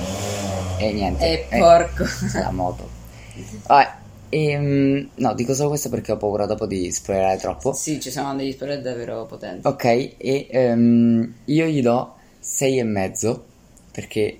E 0.78 0.92
niente. 0.92 1.24
E 1.24 1.56
Eh, 1.56 1.58
porco. 1.58 2.04
la 2.38 2.50
moto. 2.50 2.88
Vabbè, 3.66 3.90
ehm, 4.28 5.08
no, 5.14 5.34
dico 5.34 5.54
solo 5.54 5.70
questo 5.70 5.88
perché 5.88 6.12
ho 6.12 6.16
paura 6.18 6.44
dopo 6.44 6.66
di 6.66 6.92
spoilerare 6.92 7.38
troppo. 7.38 7.72
Sì, 7.72 7.98
ci 8.00 8.10
sono 8.10 8.34
degli 8.36 8.52
spoiler 8.52 8.82
davvero 8.82 9.24
potenti. 9.24 9.66
Ok, 9.66 9.84
e 10.18 10.46
ehm, 10.50 11.34
io 11.46 11.66
gli 11.66 11.80
do 11.80 12.14
6 12.38 12.78
e 12.78 12.84
mezzo 12.84 13.44
perché, 13.90 14.38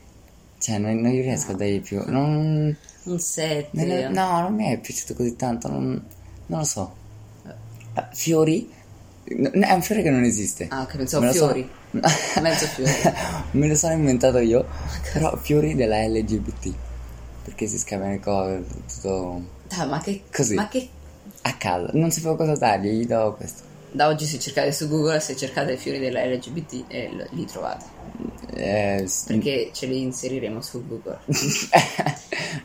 cioè, 0.58 0.78
non, 0.78 0.96
non 1.00 1.10
gli 1.12 1.20
riesco 1.22 1.52
a 1.52 1.54
dargli 1.54 1.80
più. 1.80 2.02
Non... 2.06 2.76
Un 3.04 3.18
7. 3.18 3.68
Non 3.72 3.90
è- 3.90 4.08
no, 4.08 4.40
non 4.40 4.54
mi 4.54 4.70
è 4.72 4.78
piaciuto 4.78 5.14
così 5.14 5.34
tanto, 5.36 5.68
non, 5.68 6.04
non 6.46 6.58
lo 6.58 6.64
so. 6.64 6.94
Eh, 7.94 8.04
Fiori? 8.12 8.70
N- 9.30 9.62
È 9.62 9.72
un 9.72 9.82
fiore 9.82 10.02
che 10.02 10.10
non 10.10 10.24
esiste. 10.24 10.66
Ah, 10.70 10.82
ok, 10.82 10.96
pensavo 10.96 11.24
Me 11.26 11.32
fiori. 11.32 11.70
Mezzo 12.40 12.66
fiore. 12.66 13.14
Me 13.52 13.68
lo 13.68 13.74
sono 13.74 13.92
inventato 13.94 14.38
io, 14.38 14.66
però 15.12 15.36
fiori 15.36 15.74
della 15.74 16.06
LGBT. 16.06 16.72
Perché 17.44 17.66
si 17.66 17.78
scambiano 17.78 18.12
le 18.14 18.20
cose, 18.20 18.64
tutto 18.86 19.42
Dai, 19.68 19.88
ma 19.88 20.00
che... 20.00 20.22
Così. 20.34 20.54
Ma 20.54 20.68
che... 20.68 20.88
a 21.42 21.54
caso. 21.56 21.88
Non 21.92 22.10
sapevo 22.10 22.36
cosa 22.36 22.54
dargli, 22.56 22.88
gli 22.88 23.06
do 23.06 23.34
questo. 23.36 23.62
Da 23.90 24.08
oggi 24.08 24.26
se 24.26 24.38
cercate 24.38 24.70
su 24.72 24.86
Google, 24.88 25.20
se 25.20 25.34
cercate 25.34 25.72
i 25.72 25.76
fiori 25.78 25.98
della 25.98 26.24
LGBT, 26.24 26.84
eh, 26.88 27.26
li 27.30 27.44
trovate. 27.46 27.84
Eh, 28.50 29.06
Perché 29.26 29.70
ce 29.72 29.86
li 29.86 30.00
inseriremo 30.02 30.60
su 30.62 30.86
Google. 30.86 31.18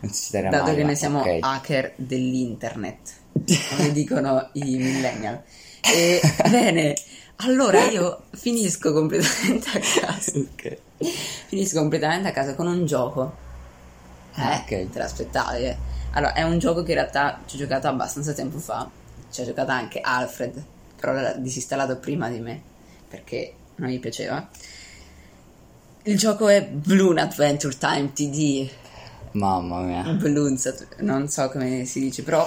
non 0.01 0.13
ci 0.13 0.31
terrà 0.31 0.49
Dato 0.49 0.65
mai, 0.65 0.75
che 0.75 0.83
ne 0.83 0.95
siamo 0.95 1.19
ok. 1.19 1.37
hacker 1.41 1.93
dell'internet, 1.97 3.11
come 3.69 3.91
dicono 3.93 4.49
i 4.53 4.75
millennial. 4.77 5.41
E, 5.81 6.21
bene, 6.49 6.95
allora 7.37 7.83
io 7.85 8.23
finisco 8.31 8.93
completamente 8.93 9.67
a 9.69 9.79
casa. 9.79 10.37
Ok. 10.39 10.77
Finisco 11.47 11.79
completamente 11.79 12.29
a 12.29 12.31
casa 12.31 12.55
con 12.55 12.67
un 12.67 12.85
gioco. 12.85 13.35
Eh, 14.35 14.41
Ah, 14.41 14.59
ok. 14.63 14.89
te 14.89 14.97
l'aspettavi, 14.99 15.63
eh. 15.65 15.77
Allora, 16.11 16.33
è 16.33 16.43
un 16.43 16.57
gioco 16.59 16.83
che 16.83 16.91
in 16.91 16.97
realtà 16.97 17.41
ci 17.45 17.55
ho 17.55 17.59
giocato 17.59 17.87
abbastanza 17.87 18.33
tempo 18.33 18.57
fa. 18.59 18.89
Ci 19.29 19.41
ha 19.41 19.45
giocato 19.45 19.71
anche 19.71 19.99
Alfred, 19.99 20.63
però 20.99 21.11
l'ha 21.11 21.33
disinstallato 21.33 21.97
prima 21.97 22.29
di 22.29 22.39
me, 22.39 22.61
perché 23.09 23.53
non 23.75 23.89
gli 23.89 23.99
piaceva. 23.99 24.47
Il 26.03 26.17
gioco 26.17 26.49
è 26.49 26.65
Balloon 26.67 27.17
Adventure 27.17 27.77
Time 27.77 28.11
TD. 28.11 28.69
Mamma 29.31 29.79
mia. 29.81 30.03
Balloons, 30.13 30.65
Ad- 30.65 30.87
non 30.99 31.27
so 31.29 31.49
come 31.49 31.85
si 31.85 31.99
dice, 32.01 32.23
però 32.23 32.43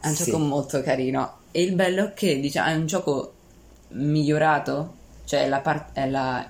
è 0.00 0.08
un 0.08 0.14
Sì. 0.14 0.24
gioco 0.24 0.38
molto 0.38 0.82
carino. 0.82 1.36
E 1.52 1.62
il 1.62 1.74
bello 1.74 2.06
è 2.06 2.14
che 2.14 2.40
diciamo, 2.40 2.68
è 2.70 2.74
un 2.74 2.86
gioco 2.86 3.32
migliorato, 3.90 4.94
cioè 5.24 5.48
la 5.48 5.60
par- 5.60 5.92
è, 5.92 6.08
la, 6.08 6.44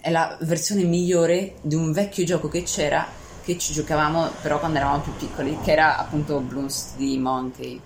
è 0.00 0.10
la 0.10 0.36
versione 0.40 0.82
migliore 0.82 1.54
di 1.62 1.74
un 1.76 1.92
vecchio 1.92 2.24
gioco 2.24 2.48
che 2.48 2.64
c'era, 2.64 3.06
che 3.44 3.56
ci 3.56 3.72
giocavamo 3.72 4.30
però 4.42 4.58
quando 4.58 4.78
eravamo 4.78 5.02
più 5.02 5.14
piccoli, 5.16 5.56
che 5.62 5.70
era 5.72 5.96
appunto 5.98 6.40
Bloons 6.40 6.94
di 6.96 7.16
Monkey. 7.18 7.80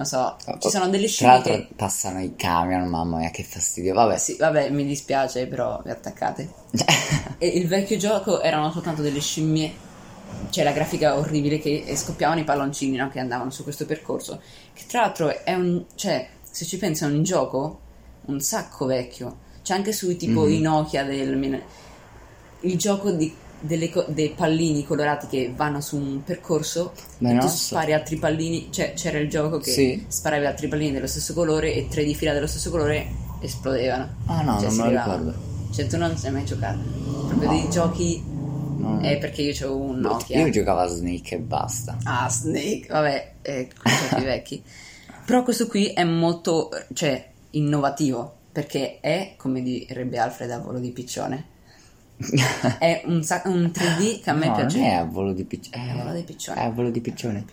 Non 0.00 0.06
so, 0.06 0.36
ci 0.60 0.70
sono 0.70 0.88
delle 0.88 1.04
Tra 1.06 1.12
scimmie 1.12 1.32
l'altro 1.34 1.52
che... 1.54 1.68
passano 1.76 2.20
i 2.22 2.34
camion, 2.34 2.88
mamma 2.88 3.18
mia, 3.18 3.30
che 3.30 3.42
fastidio. 3.44 3.92
Vabbè, 3.92 4.16
Sì, 4.16 4.36
vabbè, 4.38 4.70
mi 4.70 4.86
dispiace, 4.86 5.46
però 5.46 5.80
vi 5.84 5.90
attaccate. 5.90 6.48
E 7.42 7.46
il 7.46 7.66
vecchio 7.68 7.96
gioco 7.96 8.40
erano 8.42 8.70
soltanto 8.70 9.00
delle 9.02 9.20
scimmie, 9.20 9.72
cioè 10.50 10.62
la 10.64 10.72
grafica 10.72 11.16
orribile 11.16 11.58
che 11.58 11.84
scoppiavano 11.96 12.40
i 12.40 12.44
palloncini 12.44 12.96
no, 12.96 13.08
che 13.08 13.18
andavano 13.18 13.50
su 13.50 13.62
questo 13.62 13.86
percorso. 13.86 14.40
Che 14.74 14.82
tra 14.86 15.00
l'altro 15.02 15.42
è 15.44 15.54
un, 15.54 15.84
cioè, 15.94 16.28
se 16.50 16.64
ci 16.66 16.76
pensi, 16.78 17.04
è 17.04 17.06
un 17.06 17.22
gioco 17.22 17.80
un 18.26 18.40
sacco 18.40 18.84
vecchio. 18.86 19.38
C'è 19.62 19.74
anche 19.74 19.92
sui 19.92 20.16
tipo 20.16 20.42
Mhm. 20.42 20.50
i 20.52 20.60
Nokia 20.60 21.04
del. 21.04 21.62
Il 22.60 22.76
gioco 22.76 23.10
di- 23.10 23.34
delle 23.60 23.90
co- 23.90 24.06
dei 24.08 24.30
pallini 24.30 24.84
colorati 24.84 25.26
che 25.26 25.52
vanno 25.54 25.80
su 25.80 25.96
un 25.96 26.22
percorso 26.24 26.92
Beh, 27.18 27.30
e 27.30 27.32
non 27.32 27.40
tu 27.46 27.48
spari 27.48 27.92
altri 27.92 28.16
pallini. 28.16 28.68
Cioè, 28.70 28.94
c'era 28.94 29.18
il 29.18 29.28
gioco 29.28 29.58
che 29.58 29.70
Sì. 29.70 30.04
sparavi 30.08 30.46
altri 30.46 30.68
pallini 30.68 30.92
dello 30.92 31.06
stesso 31.06 31.34
colore 31.34 31.74
e 31.74 31.88
tre 31.88 32.04
di 32.04 32.14
fila 32.14 32.32
dello 32.32 32.46
stesso 32.46 32.70
colore 32.70 33.06
esplodevano. 33.40 34.08
Ah 34.26 34.42
no, 34.42 34.58
Cioè, 34.60 34.68
non 34.68 34.76
me 34.76 34.82
lo 34.82 34.88
ricordo. 34.90 35.34
Cioè, 35.72 35.86
tu 35.86 35.96
non 35.96 36.16
hai 36.22 36.30
mai 36.32 36.44
giocato. 36.44 36.78
Proprio 37.28 37.48
dei 37.48 37.70
giochi. 37.70 38.22
No. 38.80 38.98
È 39.00 39.18
perché 39.18 39.42
io 39.42 39.52
c'ho 39.52 39.76
un 39.76 39.98
Nokia. 40.00 40.40
Io 40.40 40.50
giocavo 40.50 40.80
a 40.80 40.86
Snake 40.86 41.34
e 41.34 41.38
basta. 41.38 41.98
Ah, 42.04 42.28
Snake, 42.30 42.86
vabbè, 42.88 43.32
eh, 43.42 43.68
giochi 44.08 44.24
vecchi. 44.24 44.62
Però 45.26 45.42
questo 45.42 45.66
qui 45.66 45.88
è 45.88 46.02
molto, 46.02 46.70
cioè, 46.94 47.28
innovativo. 47.50 48.36
Perché 48.52 48.98
è, 49.00 49.34
come 49.36 49.62
direbbe 49.62 50.18
Alfred 50.18 50.50
a 50.50 50.58
volo 50.58 50.80
di 50.80 50.90
piccione, 50.90 51.44
è 52.78 53.02
un, 53.06 53.22
sa- 53.22 53.42
un 53.46 53.70
3D 53.72 54.20
che 54.22 54.30
a 54.30 54.34
me 54.34 54.46
no, 54.46 54.54
piace. 54.54 54.78
non 54.78 54.86
è 54.86 54.92
a 54.94 55.04
volo 55.04 55.32
di 55.32 55.44
piccione. 55.44 55.86
È 55.86 55.90
a 55.90 55.94
volo 56.02 56.12
di 56.14 56.22
piccione. 56.22 56.60
È 56.60 56.64
a 56.64 56.70
volo 56.70 56.90
di 56.90 57.00
piccione. 57.00 57.44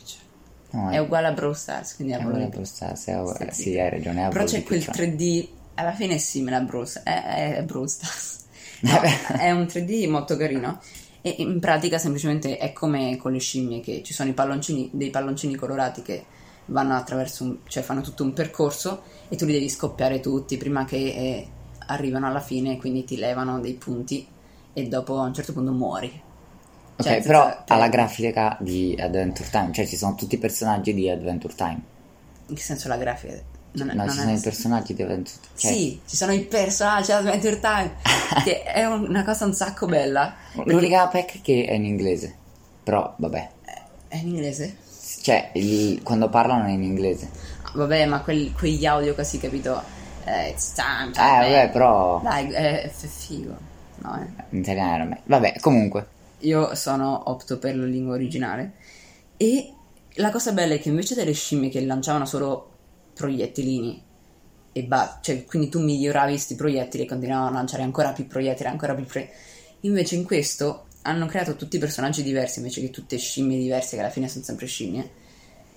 No, 0.71 0.89
È 0.89 0.97
uguale 0.97 1.27
a 1.27 1.31
Brawl 1.31 1.55
Stars, 1.55 1.95
quindi 1.95 2.13
è 2.13 2.17
è 2.17 2.19
a 2.19 2.23
a 2.23 2.25
volo 2.25 2.37
di 2.37 2.45
piccione. 2.49 2.65
Stars. 2.65 3.01
Sì, 3.01 3.11
Sì, 3.51 3.61
sì. 3.61 3.79
hai 3.79 3.89
ragione. 3.89 4.21
È 4.21 4.23
a 4.25 4.27
Però 4.29 4.43
c'è 4.43 4.63
quel 4.63 4.83
piccione. 4.83 5.15
3D, 5.15 5.47
alla 5.75 5.93
fine 5.93 6.15
è 6.15 6.17
simile 6.17 6.55
a 6.57 6.61
Brawl 6.61 6.87
Stars. 6.87 7.05
È, 7.05 7.55
è 7.57 7.63
Brawl 7.63 7.89
Stars. 7.89 8.35
No, 8.79 9.01
è 9.01 9.49
un 9.49 9.63
3D 9.63 10.07
molto 10.07 10.37
carino. 10.37 10.79
E 11.21 11.35
in 11.39 11.59
pratica 11.59 11.97
semplicemente 11.97 12.57
è 12.57 12.73
come 12.73 13.17
con 13.17 13.31
le 13.31 13.39
scimmie 13.39 13.79
che 13.81 14.03
ci 14.03 14.13
sono 14.13 14.29
i 14.29 14.33
palloncini, 14.33 14.89
dei 14.93 15.09
palloncini 15.09 15.55
colorati 15.55 16.03
che 16.03 16.23
vanno 16.65 16.95
attraverso 16.95 17.43
un, 17.43 17.57
cioè 17.67 17.81
fanno 17.81 18.01
tutto 18.01 18.23
un 18.23 18.33
percorso 18.33 19.01
e 19.29 19.35
tu 19.35 19.45
li 19.45 19.53
devi 19.53 19.67
scoppiare 19.67 20.19
tutti 20.19 20.57
prima 20.57 20.85
che 20.85 20.95
eh, 20.97 21.47
arrivano 21.87 22.27
alla 22.27 22.39
fine, 22.39 22.77
quindi 22.77 23.03
ti 23.03 23.17
levano 23.17 23.59
dei 23.59 23.73
punti 23.73 24.27
e 24.77 24.87
dopo 24.87 25.17
a 25.19 25.23
un 25.23 25.33
certo 25.33 25.53
punto 25.53 25.71
muori. 25.71 26.21
Ok, 26.99 27.03
Cioè, 27.03 27.21
però 27.23 27.43
senza- 27.45 27.63
ha 27.67 27.77
la 27.77 27.87
grafica 27.89 28.57
di 28.59 28.95
Adventure 28.99 29.49
Time, 29.49 29.71
cioè 29.71 29.87
ci 29.87 29.95
sono 29.97 30.13
tutti 30.13 30.35
i 30.35 30.37
personaggi 30.37 30.93
di 30.93 31.09
Adventure 31.09 31.55
Time. 31.55 31.81
In 32.47 32.55
che 32.55 32.61
senso 32.61 32.87
la 32.87 32.97
grafica? 32.97 33.33
Non 33.71 33.89
è- 33.89 33.93
No, 33.93 34.03
non 34.05 34.09
ci 34.13 34.19
sono 34.19 34.31
i 34.35 34.39
personaggi 34.39 34.93
di 34.93 35.01
Adventure 35.01 35.37
Time. 35.41 35.55
Cioè, 35.59 35.71
Sì, 35.73 36.01
ci 36.05 36.15
sono 36.15 36.31
i 36.31 36.41
personaggi 36.41 37.05
di 37.07 37.11
Adventure 37.13 37.59
Time, 37.59 37.95
che 38.43 38.61
è 38.63 38.85
un- 38.85 39.07
una 39.07 39.23
cosa 39.23 39.45
un 39.45 39.53
sacco 39.53 39.87
bella. 39.87 40.35
L'unica 40.65 41.07
pack 41.07 41.41
che 41.41 41.65
è 41.65 41.73
in 41.73 41.85
inglese. 41.85 42.35
Però, 42.83 43.13
vabbè. 43.17 43.49
È 44.09 44.15
in 44.17 44.27
inglese? 44.27 44.77
Cioè, 45.21 45.49
il- 45.55 46.03
quando 46.03 46.29
parlano 46.29 46.65
è 46.65 46.71
in 46.71 46.83
inglese. 46.83 47.29
Vabbè, 47.73 48.05
ma 48.05 48.21
quel- 48.21 48.53
quegli 48.53 48.85
audio 48.85 49.13
così, 49.15 49.39
capito? 49.39 49.81
Eh, 50.23 50.49
it's 50.49 50.73
time, 50.73 51.09
Eh, 51.11 51.13
vabbè, 51.15 51.69
però... 51.71 52.19
Dai, 52.21 52.51
è, 52.51 52.83
è 52.83 52.89
figo. 52.89 53.66
No, 54.07 54.21
eh. 54.21 54.43
In 54.51 54.59
italiano 54.59 54.95
era 54.95 55.03
meglio. 55.03 55.21
Vabbè, 55.25 55.59
comunque. 55.59 56.07
Io 56.39 56.73
sono 56.75 57.29
opto 57.29 57.59
per 57.59 57.75
la 57.75 57.85
lingua 57.85 58.13
originale. 58.13 58.73
E 59.35 59.73
la 60.15 60.31
cosa 60.31 60.53
bella 60.53 60.75
è 60.75 60.79
che 60.79 60.89
invece 60.89 61.13
delle 61.13 61.33
scimmie 61.33 61.69
che 61.69 61.83
lanciavano 61.83 62.25
solo 62.25 62.71
proiettilini 63.13 64.03
e 64.71 64.83
ba- 64.83 65.19
cioè 65.21 65.43
quindi 65.45 65.69
tu 65.69 65.81
miglioravi 65.81 66.31
questi 66.33 66.55
proiettili 66.55 67.03
e 67.03 67.07
continuavano 67.07 67.49
a 67.49 67.53
lanciare 67.53 67.83
ancora 67.83 68.11
più 68.11 68.27
proiettili, 68.27 68.69
ancora 68.69 68.95
più 68.95 69.05
proiettili. 69.05 69.37
Invece 69.81 70.15
in 70.15 70.23
questo 70.23 70.85
hanno 71.03 71.25
creato 71.25 71.55
tutti 71.55 71.77
personaggi 71.77 72.23
diversi 72.23 72.59
invece 72.59 72.81
che 72.81 72.89
tutte 72.89 73.17
scimmie 73.17 73.57
diverse, 73.57 73.95
che 73.95 74.01
alla 74.01 74.11
fine 74.11 74.27
sono 74.27 74.43
sempre 74.43 74.65
scimmie, 74.67 75.09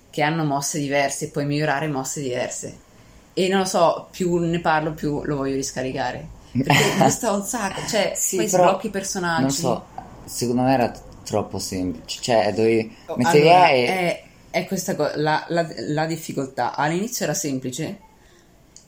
che 0.09 0.21
hanno 0.21 0.43
mosse 0.43 0.79
diverse 0.79 1.25
e 1.25 1.29
puoi 1.29 1.45
migliorare 1.45 1.87
mosse 1.87 2.21
diverse. 2.21 2.89
E 3.33 3.47
non 3.47 3.59
lo 3.59 3.65
so, 3.65 4.07
più 4.11 4.37
ne 4.37 4.59
parlo 4.59 4.93
più 4.93 5.23
lo 5.23 5.37
voglio 5.37 5.55
riscaricare. 5.55 6.39
Perché 6.51 6.95
gusta 6.97 7.31
un 7.31 7.43
sacco, 7.43 7.85
cioè 7.87 8.13
Sì, 8.15 8.35
poi 8.35 8.47
sblocchi 8.47 8.87
i 8.87 8.89
personaggi. 8.89 9.41
Non 9.41 9.51
so, 9.51 9.85
secondo 10.25 10.63
me 10.63 10.73
era 10.73 10.91
troppo 11.23 11.59
semplice. 11.59 12.19
Cioè, 12.21 12.53
dovevi 12.53 12.95
Oh, 13.05 13.15
mettere 13.15 13.39
allora, 13.39 13.69
e... 13.69 13.85
è, 13.85 14.23
è 14.51 14.65
questa 14.65 14.95
cosa, 14.95 15.17
la, 15.17 15.45
la- 15.49 15.67
la 15.77 16.05
difficoltà. 16.05 16.75
All'inizio 16.75 17.25
era 17.25 17.33
semplice. 17.33 17.99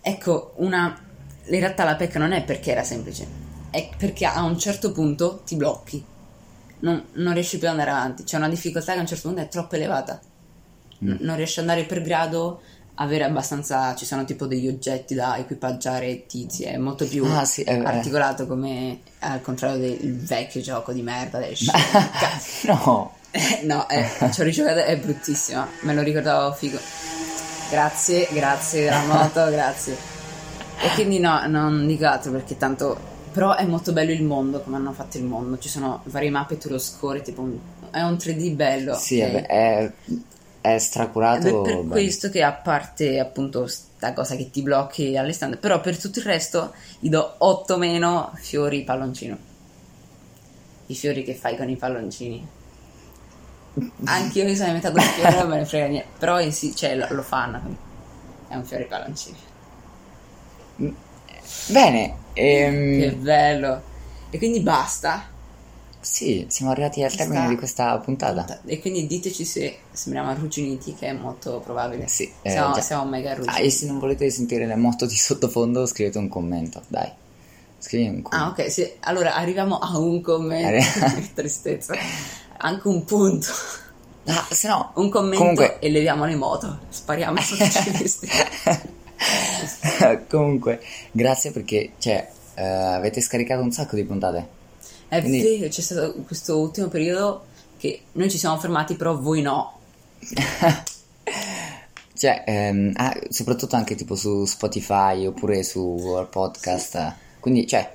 Ecco, 0.01 0.53
una... 0.57 0.99
In 1.45 1.59
realtà 1.59 1.83
la 1.83 1.95
pecca 1.95 2.19
non 2.19 2.31
è 2.31 2.43
perché 2.43 2.71
era 2.71 2.83
semplice, 2.83 3.27
è 3.69 3.89
perché 3.97 4.25
a 4.25 4.43
un 4.43 4.57
certo 4.57 4.91
punto 4.93 5.41
ti 5.45 5.55
blocchi. 5.55 6.03
Non, 6.79 7.05
non 7.13 7.33
riesci 7.33 7.57
più 7.57 7.67
ad 7.67 7.73
andare 7.73 7.91
avanti. 7.91 8.23
C'è 8.23 8.37
una 8.37 8.49
difficoltà 8.49 8.93
che 8.93 8.97
a 8.99 9.01
un 9.01 9.07
certo 9.07 9.27
punto 9.27 9.43
è 9.43 9.47
troppo 9.49 9.75
elevata. 9.75 10.21
Mm. 11.03 11.15
Non 11.19 11.35
riesci 11.35 11.59
ad 11.59 11.67
andare 11.67 11.85
per 11.85 12.01
grado, 12.01 12.61
avere 12.95 13.23
abbastanza... 13.23 13.95
Ci 13.95 14.05
sono 14.05 14.23
tipo 14.25 14.45
degli 14.45 14.67
oggetti 14.67 15.13
da 15.15 15.37
equipaggiare 15.37 16.25
tizi, 16.25 16.63
è 16.63 16.77
molto 16.77 17.05
più 17.07 17.25
Ah, 17.25 17.45
sì, 17.45 17.63
è- 17.63 17.77
articolato 17.79 18.45
come 18.47 18.99
al 19.19 19.41
contrario 19.41 19.79
del 19.79 20.15
vecchio 20.17 20.61
gioco 20.61 20.91
di 20.93 21.01
merda. 21.01 21.39
Cazzo. 21.39 22.67
no, 22.85 23.11
no, 23.63 23.89
eh, 23.89 24.07
ci 24.31 24.41
ho 24.41 24.43
rigiocato, 24.43 24.79
è 24.79 24.97
bruttissima. 24.97 25.67
Me 25.81 25.93
lo 25.93 26.01
ricordavo 26.01 26.53
figo. 26.53 26.77
Grazie, 27.69 28.27
grazie 28.31 28.83
della 28.83 29.03
moto, 29.05 29.45
grazie. 29.49 29.95
E 30.81 30.89
quindi 30.95 31.19
no, 31.19 31.45
non 31.47 31.85
dico 31.87 32.05
altro 32.05 32.31
perché 32.31 32.57
tanto... 32.57 33.11
Però 33.33 33.55
è 33.55 33.65
molto 33.65 33.93
bello 33.93 34.11
il 34.11 34.21
mondo, 34.23 34.61
come 34.61 34.75
hanno 34.75 34.91
fatto 34.91 35.17
il 35.17 35.23
mondo. 35.23 35.57
Ci 35.57 35.67
sono 35.67 36.01
varie 36.05 36.29
mappe, 36.29 36.59
tu 36.59 36.69
lo 36.69 36.77
scorri, 36.77 37.23
tipo 37.23 37.41
un- 37.41 37.57
è 37.89 38.01
un 38.01 38.13
3D 38.13 38.53
bello. 38.53 38.93
sì, 38.95 39.21
ok? 39.21 39.31
vabbè, 39.31 39.45
è, 39.47 39.91
è 40.63 40.77
Ed 41.29 41.45
stracurato. 41.45 41.47
è 41.47 41.61
per 41.61 41.83
bene. 41.83 41.89
questo 41.89 42.29
che 42.29 42.41
a 42.43 42.53
parte 42.53 43.19
appunto 43.19 43.67
sta 43.67 44.13
cosa 44.13 44.35
che 44.35 44.49
ti 44.49 44.61
blocchi 44.61 45.17
alle 45.17 45.33
stand, 45.33 45.57
però 45.57 45.81
per 45.81 45.97
tutto 45.99 46.19
il 46.19 46.25
resto 46.25 46.73
gli 46.99 47.09
do 47.09 47.35
8 47.39 47.77
meno 47.77 48.31
fiori 48.35 48.83
palloncino. 48.83 49.37
I 50.87 50.95
fiori 50.95 51.23
che 51.23 51.35
fai 51.35 51.55
con 51.57 51.69
i 51.69 51.75
palloncini. 51.75 52.47
Anche 54.05 54.39
io 54.39 54.45
mi 54.45 54.55
sono 54.55 54.67
inventato 54.67 54.97
un 54.97 55.03
fiore, 55.03 55.35
non 55.37 55.47
me 55.49 55.57
ne 55.57 55.65
frega 55.65 55.87
niente. 55.87 56.09
Però 56.19 56.49
sì, 56.51 56.75
cioè, 56.75 56.95
lo, 56.95 57.07
lo 57.09 57.21
fanno. 57.23 57.61
È 58.47 58.55
un 58.55 58.65
fiore 58.65 58.85
palloncino. 58.85 59.37
Bene, 61.67 62.15
ehm, 62.33 62.99
Che 62.99 63.11
bello. 63.15 63.81
E 64.29 64.37
quindi 64.37 64.61
basta. 64.61 65.32
Sì, 66.03 66.45
siamo 66.49 66.71
arrivati 66.71 67.01
al 67.03 67.09
Ci 67.11 67.17
termine 67.17 67.47
di 67.47 67.55
questa 67.55 67.97
puntata. 67.97 68.59
E 68.65 68.79
quindi 68.79 69.07
diteci 69.07 69.45
se 69.45 69.77
sembriamo 69.91 70.29
arrugginiti, 70.29 70.93
che 70.93 71.07
è 71.07 71.13
molto 71.13 71.59
probabile. 71.63 72.07
Sì, 72.07 72.31
eh, 72.41 72.51
siamo, 72.51 72.79
siamo 72.79 73.05
mega 73.05 73.29
Ah, 73.29 73.33
arrugginiti. 73.33 73.61
e 73.63 73.69
se 73.71 73.85
non 73.87 73.99
volete 73.99 74.29
sentire 74.29 74.65
le 74.65 74.75
moto 74.75 75.05
di 75.05 75.15
sottofondo, 75.15 75.85
scrivete 75.85 76.17
un 76.17 76.27
commento, 76.27 76.81
dai. 76.87 77.09
Scrivi 77.79 78.07
un 78.09 78.21
commento. 78.21 78.61
Ah, 78.61 78.63
ok, 78.63 78.71
sì. 78.71 78.89
Allora 79.01 79.33
arriviamo 79.35 79.79
a 79.79 79.97
un 79.97 80.21
commento. 80.21 80.89
Che 81.15 81.29
tristezza. 81.35 81.95
Anche 82.57 82.87
un 82.87 83.03
punto. 83.05 83.47
Ah, 84.25 84.45
se 84.49 84.67
no, 84.69 84.91
Un 84.95 85.09
commento 85.09 85.37
Comunque- 85.39 85.79
e 85.79 85.89
leviamo 85.89 86.25
le 86.25 86.35
moto. 86.35 86.79
Spariamo 86.89 87.39
sotto 87.41 87.63
i 87.63 87.69
ciclisti. 87.71 88.27
Comunque, 90.29 90.81
grazie 91.11 91.51
perché, 91.51 91.91
cioè, 91.97 92.29
eh, 92.55 92.63
avete 92.63 93.21
scaricato 93.21 93.61
un 93.61 93.71
sacco 93.71 93.95
di 93.95 94.03
puntate. 94.03 94.61
È 95.13 95.19
Quindi- 95.19 95.59
vero, 95.59 95.69
c'è 95.69 95.81
stato 95.81 96.13
questo 96.25 96.57
ultimo 96.59 96.87
periodo 96.87 97.45
che 97.77 98.01
noi 98.13 98.31
ci 98.31 98.39
siamo 98.39 98.57
fermati, 98.57 98.95
però 98.95 99.15
voi 99.15 99.41
no. 99.41 99.79
Cioè, 102.15 102.43
ehm, 102.47 102.93
ah, 102.95 103.13
soprattutto 103.27 103.75
anche 103.75 103.95
tipo 103.95 104.15
su 104.15 104.45
Spotify 104.45 105.25
oppure 105.25 105.61
su 105.63 105.95
Google 105.99 106.27
Podcast. 106.27 107.15
Quindi, 107.41 107.67
cioè, 107.67 107.93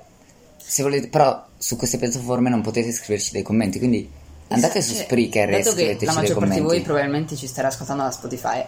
se 0.57 0.83
volete, 0.83 1.07
però 1.07 1.43
su 1.57 1.75
queste 1.75 1.97
piattaforme 1.97 2.49
non 2.49 2.61
potete 2.61 2.91
scriverci 2.91 3.31
dei 3.31 3.41
commenti, 3.41 3.79
quindi 3.79 4.07
andate 4.49 4.83
su 4.83 4.93
Cioè, 4.93 5.03
Spreaker 5.03 5.49
e 5.51 5.63
scriveteci 5.63 6.05
la 6.05 6.13
maggior 6.13 6.37
parte 6.37 6.53
di 6.53 6.59
voi 6.61 6.81
probabilmente 6.81 7.35
ci 7.35 7.47
starà 7.47 7.69
ascoltando 7.69 8.03
da 8.03 8.11
Spotify, 8.11 8.63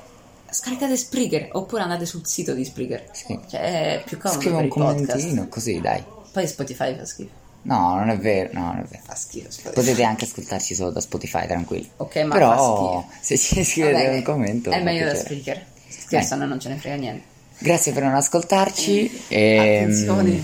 scaricate 0.50 0.98
Spreaker 0.98 1.50
oppure 1.52 1.84
andate 1.84 2.08
sul 2.08 2.26
sito 2.26 2.54
di 2.54 2.66
Spreaker. 2.66 3.10
Sì. 3.12 3.40
Cioè, 3.48 3.60
è 4.00 4.04
più 4.04 4.18
comodo 4.18 4.42
Scrivi 4.42 4.56
per 4.56 4.64
un 4.64 4.70
podcast. 4.70 5.12
commentino, 5.12 5.48
così, 5.48 5.80
dai. 5.80 6.04
Poi 6.32 6.48
Spotify 6.48 6.98
fa 6.98 7.06
schifo. 7.06 7.40
No, 7.63 7.95
non 7.95 8.10
è 8.10 8.17
vero, 8.17 8.50
no, 8.54 8.65
non 8.74 8.80
è 8.80 8.84
vero. 8.84 9.04
Fa 9.06 9.15
schifo. 9.15 9.52
Spotify. 9.52 9.74
Potete 9.74 10.04
anche 10.04 10.26
ascoltarci 10.26 10.74
solo 10.74 10.89
da 10.91 11.00
Spotify, 11.02 11.45
tranquilli. 11.45 11.89
Ok, 11.97 12.15
ma 12.24 12.34
Però, 12.34 13.08
se 13.19 13.38
ci 13.38 13.63
scrivete 13.63 13.93
Vabbè, 14.04 14.15
un 14.15 14.24
commento, 14.24 14.71
È 14.71 14.82
meglio 14.82 15.06
da. 15.06 15.15
Spreaker. 15.15 15.65
Scherzo, 15.88 16.34
a 16.34 16.38
noi 16.38 16.47
non 16.47 16.60
ce 16.60 16.69
ne 16.69 16.78
frega 16.78 16.95
niente. 16.95 17.24
Grazie 17.60 17.91
per 17.91 18.04
non 18.04 18.15
ascoltarci. 18.15 19.24
E, 19.28 19.58
Attenzione. 19.84 20.43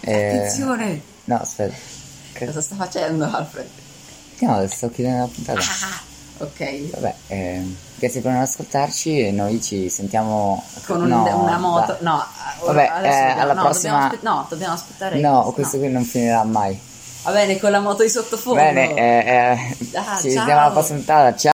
eh, 0.00 0.26
Attenzione! 0.28 1.00
No, 1.24 1.40
aspetta. 1.40 1.74
Cosa 2.38 2.60
sta 2.60 2.76
facendo 2.76 3.24
Alfred? 3.24 3.66
No, 4.40 4.66
sto 4.68 4.90
chiudendo 4.90 5.18
la 5.22 5.26
puntata. 5.32 5.58
Ah, 5.60 6.00
Ok. 6.38 6.90
Vabbè, 6.92 7.14
eh, 7.28 7.62
grazie 7.96 8.20
per 8.20 8.32
non 8.32 8.40
ascoltarci 8.42 9.26
e 9.26 9.30
noi 9.30 9.62
ci 9.62 9.88
sentiamo 9.88 10.62
Con 10.86 11.02
un- 11.02 11.08
no, 11.08 11.42
una 11.42 11.58
moto. 11.58 11.96
No, 12.00 12.22
Vabbè, 12.64 12.82
eh, 12.82 13.00
dobbiamo- 13.00 13.40
alla 13.40 13.52
no, 13.54 13.62
prossima- 13.62 13.92
Dobbiamo 13.92 14.06
aspe- 14.14 14.18
no, 14.22 14.46
dobbiamo 14.48 14.74
aspettare. 14.74 15.18
No, 15.20 15.50
questo 15.54 15.78
qui 15.78 15.88
non 15.88 16.04
finirà 16.04 16.44
mai. 16.44 16.78
Va 17.22 17.32
bene, 17.32 17.58
con 17.58 17.70
la 17.70 17.80
moto 17.80 18.02
di 18.02 18.08
sottofondo. 18.08 18.60
Bene, 18.60 18.94
eh, 18.94 19.02
eh, 19.02 19.76
Ah, 19.98 20.16
ci 20.20 20.30
ciao. 20.30 20.38
vediamo 20.40 20.60
alla 20.60 20.70
prossima 20.70 20.96
puntata. 20.98 21.36
Ciao! 21.36 21.54